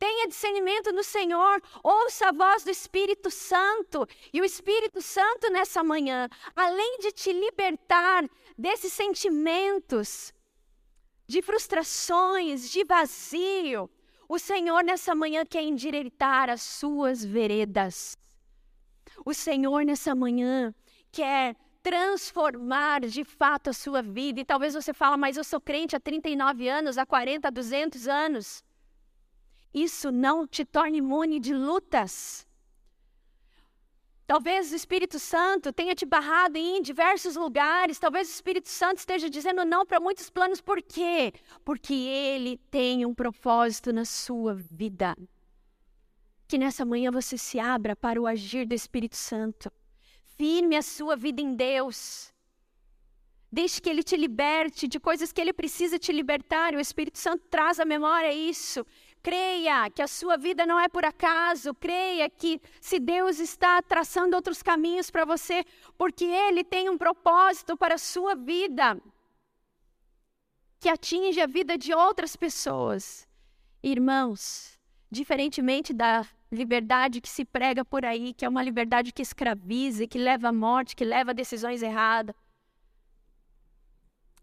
[0.00, 4.06] Tenha discernimento no Senhor, ouça a voz do Espírito Santo.
[4.32, 6.26] E o Espírito Santo, nessa manhã,
[6.56, 8.26] além de te libertar
[8.56, 10.32] desses sentimentos,
[11.26, 13.90] de frustrações, de vazio,
[14.26, 18.16] o Senhor, nessa manhã, quer endireitar as suas veredas.
[19.22, 20.74] O Senhor, nessa manhã,
[21.12, 24.40] quer transformar de fato a sua vida.
[24.40, 28.64] E talvez você fale, mas eu sou crente há 39 anos, há 40, 200 anos.
[29.72, 32.46] Isso não te torna imune de lutas.
[34.26, 37.98] Talvez o Espírito Santo tenha te barrado em diversos lugares.
[37.98, 40.60] Talvez o Espírito Santo esteja dizendo não para muitos planos.
[40.60, 41.32] Por quê?
[41.64, 45.16] Porque ele tem um propósito na sua vida.
[46.46, 49.68] Que nessa manhã você se abra para o agir do Espírito Santo.
[50.36, 52.32] Firme a sua vida em Deus.
[53.52, 56.72] Deixe que Ele te liberte de coisas que Ele precisa te libertar.
[56.72, 58.86] O Espírito Santo traz à memória isso.
[59.22, 61.74] Creia que a sua vida não é por acaso.
[61.74, 65.64] Creia que se Deus está traçando outros caminhos para você,
[65.98, 68.98] porque Ele tem um propósito para a sua vida
[70.80, 73.28] que atinge a vida de outras pessoas.
[73.82, 74.78] Irmãos,
[75.10, 80.18] diferentemente da liberdade que se prega por aí, que é uma liberdade que escraviza, que
[80.18, 82.34] leva à morte, que leva a decisões erradas.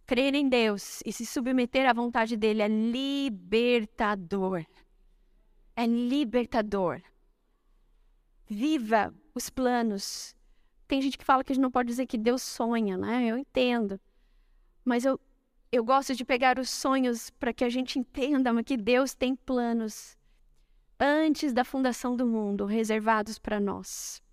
[0.07, 4.65] Crer em Deus e se submeter à vontade dele é libertador.
[5.75, 7.01] É libertador.
[8.45, 10.33] Viva os planos.
[10.87, 13.27] Tem gente que fala que a gente não pode dizer que Deus sonha, né?
[13.27, 13.99] Eu entendo.
[14.85, 15.19] Mas eu,
[15.69, 20.17] eu gosto de pegar os sonhos para que a gente entenda que Deus tem planos
[20.97, 24.23] antes da fundação do mundo reservados para nós.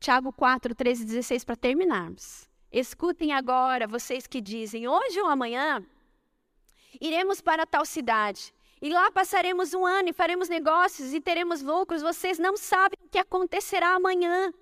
[0.00, 2.48] Tiago 4, 13 e 16, para terminarmos.
[2.78, 5.82] Escutem agora, vocês que dizem: hoje ou amanhã
[7.00, 8.52] iremos para tal cidade.
[8.82, 12.02] E lá passaremos um ano e faremos negócios e teremos lucros.
[12.02, 14.52] Vocês não sabem o que acontecerá amanhã.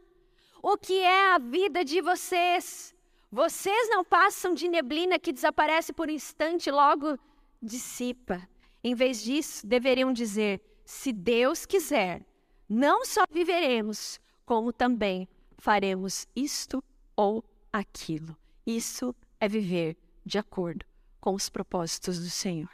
[0.62, 2.94] O que é a vida de vocês?
[3.32, 7.18] Vocês não passam de neblina que desaparece por um instante e logo
[7.60, 8.48] dissipa.
[8.84, 12.24] Em vez disso, deveriam dizer: se Deus quiser,
[12.68, 16.80] não só viveremos, como também faremos isto
[17.16, 17.42] ou
[17.74, 18.36] aquilo.
[18.64, 20.86] Isso é viver de acordo
[21.20, 22.70] com os propósitos do Senhor.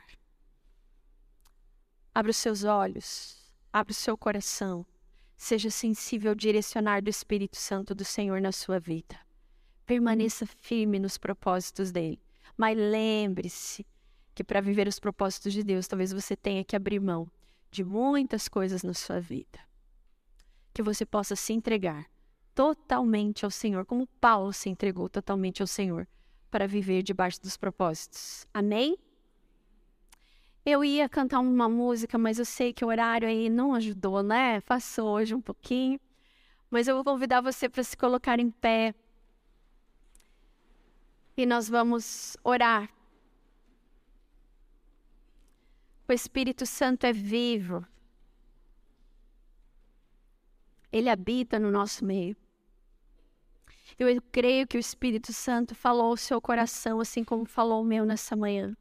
[2.14, 4.84] Abra os seus olhos, abra o seu coração,
[5.38, 9.18] seja sensível ao direcionar do Espírito Santo do Senhor na sua vida.
[9.86, 12.20] Permaneça firme nos propósitos dele.
[12.54, 13.86] Mas lembre-se
[14.34, 17.26] que para viver os propósitos de Deus, talvez você tenha que abrir mão
[17.70, 19.60] de muitas coisas na sua vida.
[20.74, 22.06] Que você possa se entregar
[22.54, 26.06] totalmente ao Senhor, como Paulo se entregou totalmente ao Senhor
[26.50, 28.46] para viver debaixo dos propósitos.
[28.52, 28.96] Amém?
[30.64, 34.60] Eu ia cantar uma música, mas eu sei que o horário aí não ajudou, né?
[34.60, 35.98] Passou hoje um pouquinho.
[36.70, 38.94] Mas eu vou convidar você para se colocar em pé.
[41.36, 42.90] E nós vamos orar.
[46.06, 47.86] O Espírito Santo é vivo.
[50.92, 52.36] Ele habita no nosso meio.
[53.98, 58.04] Eu creio que o Espírito Santo falou o seu coração, assim como falou o meu
[58.04, 58.74] nessa manhã.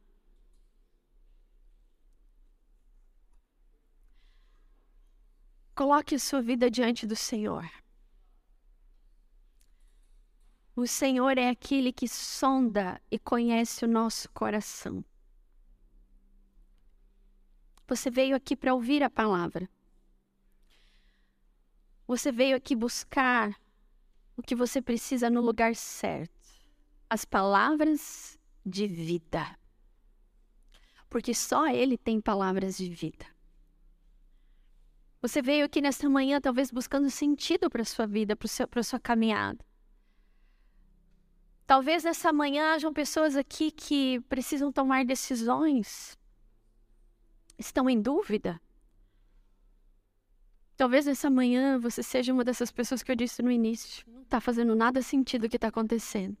[5.74, 7.70] Coloque a sua vida diante do Senhor.
[10.76, 15.04] O Senhor é aquele que sonda e conhece o nosso coração.
[17.86, 19.68] Você veio aqui para ouvir a palavra.
[22.10, 23.56] Você veio aqui buscar
[24.36, 26.34] o que você precisa no lugar certo.
[27.08, 28.36] As palavras
[28.66, 29.56] de vida.
[31.08, 33.24] Porque só Ele tem palavras de vida.
[35.22, 38.98] Você veio aqui nesta manhã, talvez buscando sentido para a sua vida, para a sua
[38.98, 39.64] caminhada.
[41.64, 46.18] Talvez nessa manhã hajam pessoas aqui que precisam tomar decisões,
[47.56, 48.60] estão em dúvida.
[50.80, 54.02] Talvez nessa manhã você seja uma dessas pessoas que eu disse no início.
[54.10, 56.34] Não está fazendo nada sentido o que está acontecendo.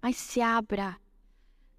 [0.00, 0.96] Mas se abra.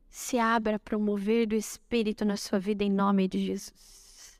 [0.09, 4.37] Se abra para o mover do Espírito na sua vida em nome de Jesus.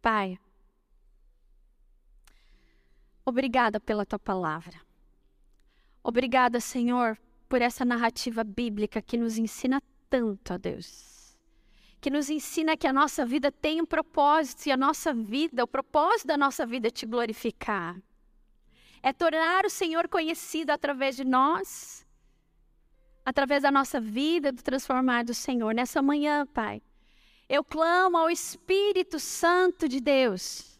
[0.00, 0.38] Pai,
[3.26, 4.80] obrigada pela tua palavra.
[6.02, 11.15] Obrigada, Senhor, por essa narrativa bíblica que nos ensina tanto a Deus
[12.00, 15.66] que nos ensina que a nossa vida tem um propósito e a nossa vida, o
[15.66, 17.96] propósito da nossa vida é te glorificar.
[19.02, 22.06] É tornar o Senhor conhecido através de nós,
[23.24, 25.74] através da nossa vida, do transformar do Senhor.
[25.74, 26.82] Nessa manhã, Pai,
[27.48, 30.75] eu clamo ao Espírito Santo de Deus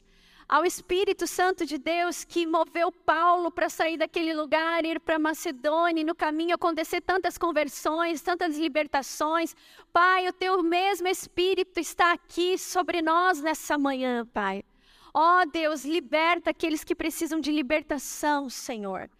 [0.48, 6.02] ao Espírito Santo de Deus que moveu Paulo para sair daquele lugar, ir para Macedônia,
[6.02, 9.56] e no caminho acontecer tantas conversões, tantas libertações.
[9.92, 14.64] Pai, o teu mesmo Espírito está aqui sobre nós nessa manhã, Pai.
[15.12, 19.10] Ó oh, Deus, liberta aqueles que precisam de libertação, Senhor.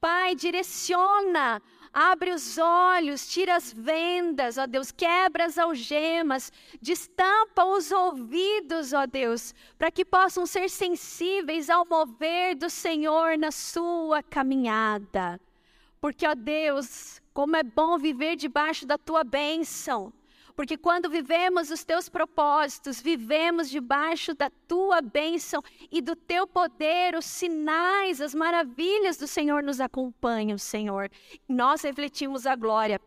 [0.00, 1.62] Pai, direciona
[1.98, 9.06] Abre os olhos, tira as vendas, ó Deus, quebra as algemas, destampa os ouvidos, ó
[9.06, 15.40] Deus, para que possam ser sensíveis ao mover do Senhor na sua caminhada.
[15.98, 20.12] Porque, ó Deus, como é bom viver debaixo da tua bênção.
[20.56, 27.14] Porque quando vivemos os teus propósitos, vivemos debaixo da tua bênção e do teu poder,
[27.14, 31.10] os sinais, as maravilhas do Senhor nos acompanham, Senhor.
[31.46, 32.98] Nós refletimos a glória,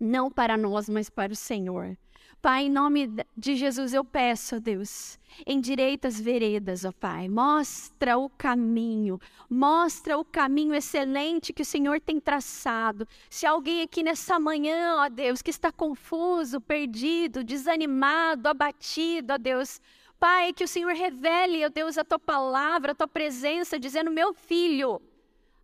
[0.00, 1.96] não para nós, mas para o Senhor.
[2.40, 7.28] Pai, em nome de Jesus eu peço, ó Deus, endireita as veredas, ó Pai.
[7.28, 9.20] Mostra o caminho,
[9.50, 13.08] mostra o caminho excelente que o Senhor tem traçado.
[13.28, 19.80] Se alguém aqui nessa manhã, ó Deus, que está confuso, perdido, desanimado, abatido, ó Deus,
[20.20, 24.32] Pai, que o Senhor revele, ó Deus, a tua palavra, a tua presença, dizendo: meu
[24.32, 25.02] filho,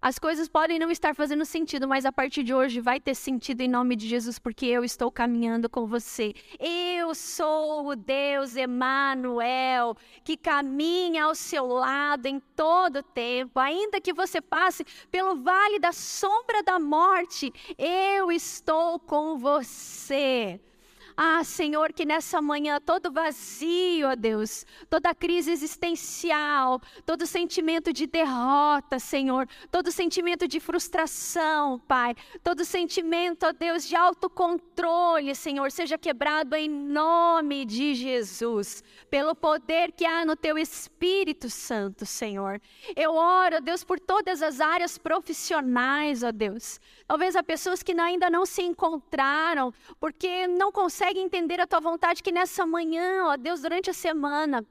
[0.05, 3.63] as coisas podem não estar fazendo sentido, mas a partir de hoje vai ter sentido
[3.63, 6.35] em nome de Jesus, porque eu estou caminhando com você.
[6.61, 13.59] Eu sou o Deus Emanuel, que caminha ao seu lado em todo tempo.
[13.59, 20.61] Ainda que você passe pelo vale da sombra da morte, eu estou com você.
[21.17, 28.05] Ah, Senhor, que nessa manhã todo vazio, ó Deus, toda crise existencial, todo sentimento de
[28.05, 35.97] derrota, Senhor, todo sentimento de frustração, Pai, todo sentimento, ó Deus, de autocontrole, Senhor, seja
[35.97, 42.61] quebrado em nome de Jesus, pelo poder que há no Teu Espírito Santo, Senhor.
[42.97, 46.81] Eu oro, ó Deus, por todas as áreas profissionais, ó Deus.
[47.07, 52.23] Talvez há pessoas que ainda não se encontraram, porque não conseguem entender a tua vontade,
[52.23, 54.67] que nessa manhã, ó Deus, durante a semana,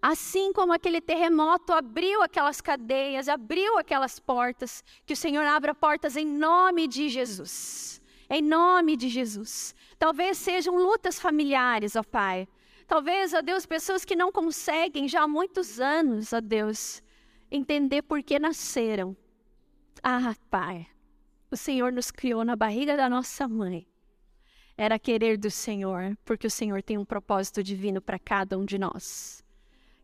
[0.00, 6.16] assim como aquele terremoto abriu aquelas cadeias, abriu aquelas portas, que o Senhor abra portas
[6.16, 8.00] em nome de Jesus.
[8.30, 9.74] Em nome de Jesus.
[9.98, 12.48] Talvez sejam lutas familiares, ó Pai.
[12.86, 17.02] Talvez, ó Deus, pessoas que não conseguem já há muitos anos, ó Deus,
[17.50, 19.16] entender por que nasceram.
[20.02, 20.88] Ah, Pai,
[21.50, 23.86] o Senhor nos criou na barriga da nossa mãe.
[24.76, 28.78] Era querer do Senhor, porque o Senhor tem um propósito divino para cada um de
[28.78, 29.44] nós.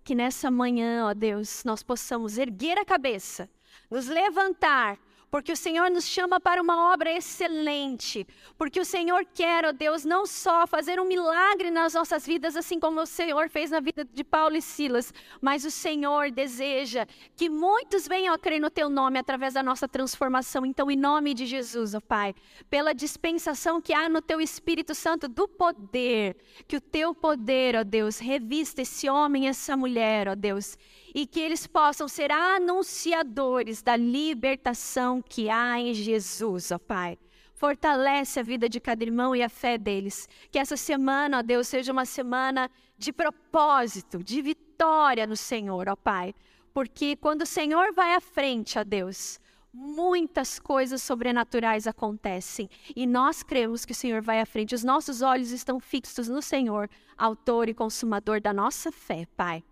[0.03, 3.49] Que nessa manhã, ó Deus, nós possamos erguer a cabeça,
[3.91, 4.99] nos levantar
[5.31, 10.05] porque o Senhor nos chama para uma obra excelente, porque o Senhor quer, ó Deus,
[10.05, 14.05] não só fazer um milagre nas nossas vidas, assim como o Senhor fez na vida
[14.05, 17.07] de Paulo e Silas, mas o Senhor deseja
[17.37, 20.65] que muitos venham a crer no Teu nome através da nossa transformação.
[20.65, 22.35] Então, em nome de Jesus, ó Pai,
[22.71, 27.85] pela dispensação que há no Teu Espírito Santo do poder, que o Teu poder, ó
[27.85, 30.79] Deus, revista esse homem, essa mulher, ó Deus,
[31.17, 37.19] e que eles possam ser anunciadores da libertação que há em Jesus, ó Pai.
[37.55, 40.29] Fortalece a vida de cada irmão e a fé deles.
[40.51, 45.97] Que essa semana, ó Deus, seja uma semana de propósito, de vitória no Senhor, ó
[45.97, 46.35] Pai.
[46.75, 49.41] Porque quando o Senhor vai à frente, ó Deus,
[49.73, 54.75] muitas coisas sobrenaturais acontecem e nós cremos que o Senhor vai à frente.
[54.75, 59.65] Os nossos olhos estão fixos no Senhor, autor e consumador da nossa fé, Pai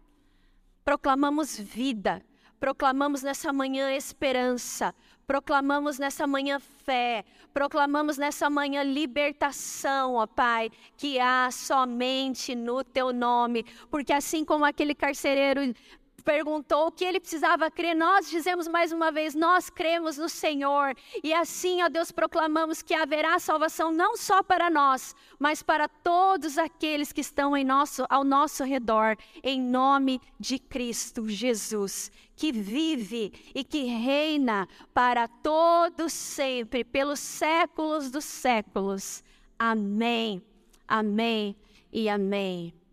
[0.84, 2.22] proclamamos vida,
[2.60, 4.94] proclamamos nessa manhã esperança,
[5.26, 13.12] proclamamos nessa manhã fé, proclamamos nessa manhã libertação, ó Pai, que há somente no teu
[13.12, 15.74] nome, porque assim como aquele carcereiro
[16.22, 20.94] perguntou o que ele precisava crer, nós dizemos mais uma vez: nós cremos no Senhor.
[21.22, 26.58] E assim, ó Deus, proclamamos que haverá salvação não só para nós, mas para todos
[26.58, 33.32] aqueles que estão em nosso, ao nosso redor, em nome de Cristo Jesus, que vive
[33.54, 39.22] e que reina para todos sempre, pelos séculos dos séculos.
[39.58, 40.42] Amém,
[40.88, 41.56] amém
[41.92, 42.83] e amém.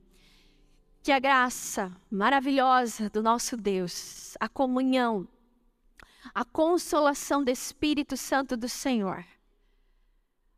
[1.03, 5.27] Que a graça maravilhosa do nosso Deus, a comunhão,
[6.33, 9.25] a consolação do Espírito Santo do Senhor,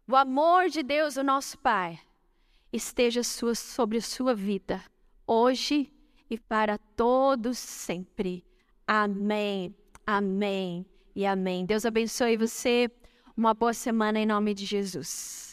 [0.06, 1.98] o amor de Deus, o nosso Pai,
[2.74, 4.84] esteja sobre a sua vida,
[5.26, 5.90] hoje
[6.30, 8.44] e para todos sempre.
[8.86, 9.74] Amém,
[10.06, 10.86] amém
[11.16, 11.66] e amém.
[11.66, 12.92] Deus abençoe você.
[13.36, 15.53] Uma boa semana em nome de Jesus.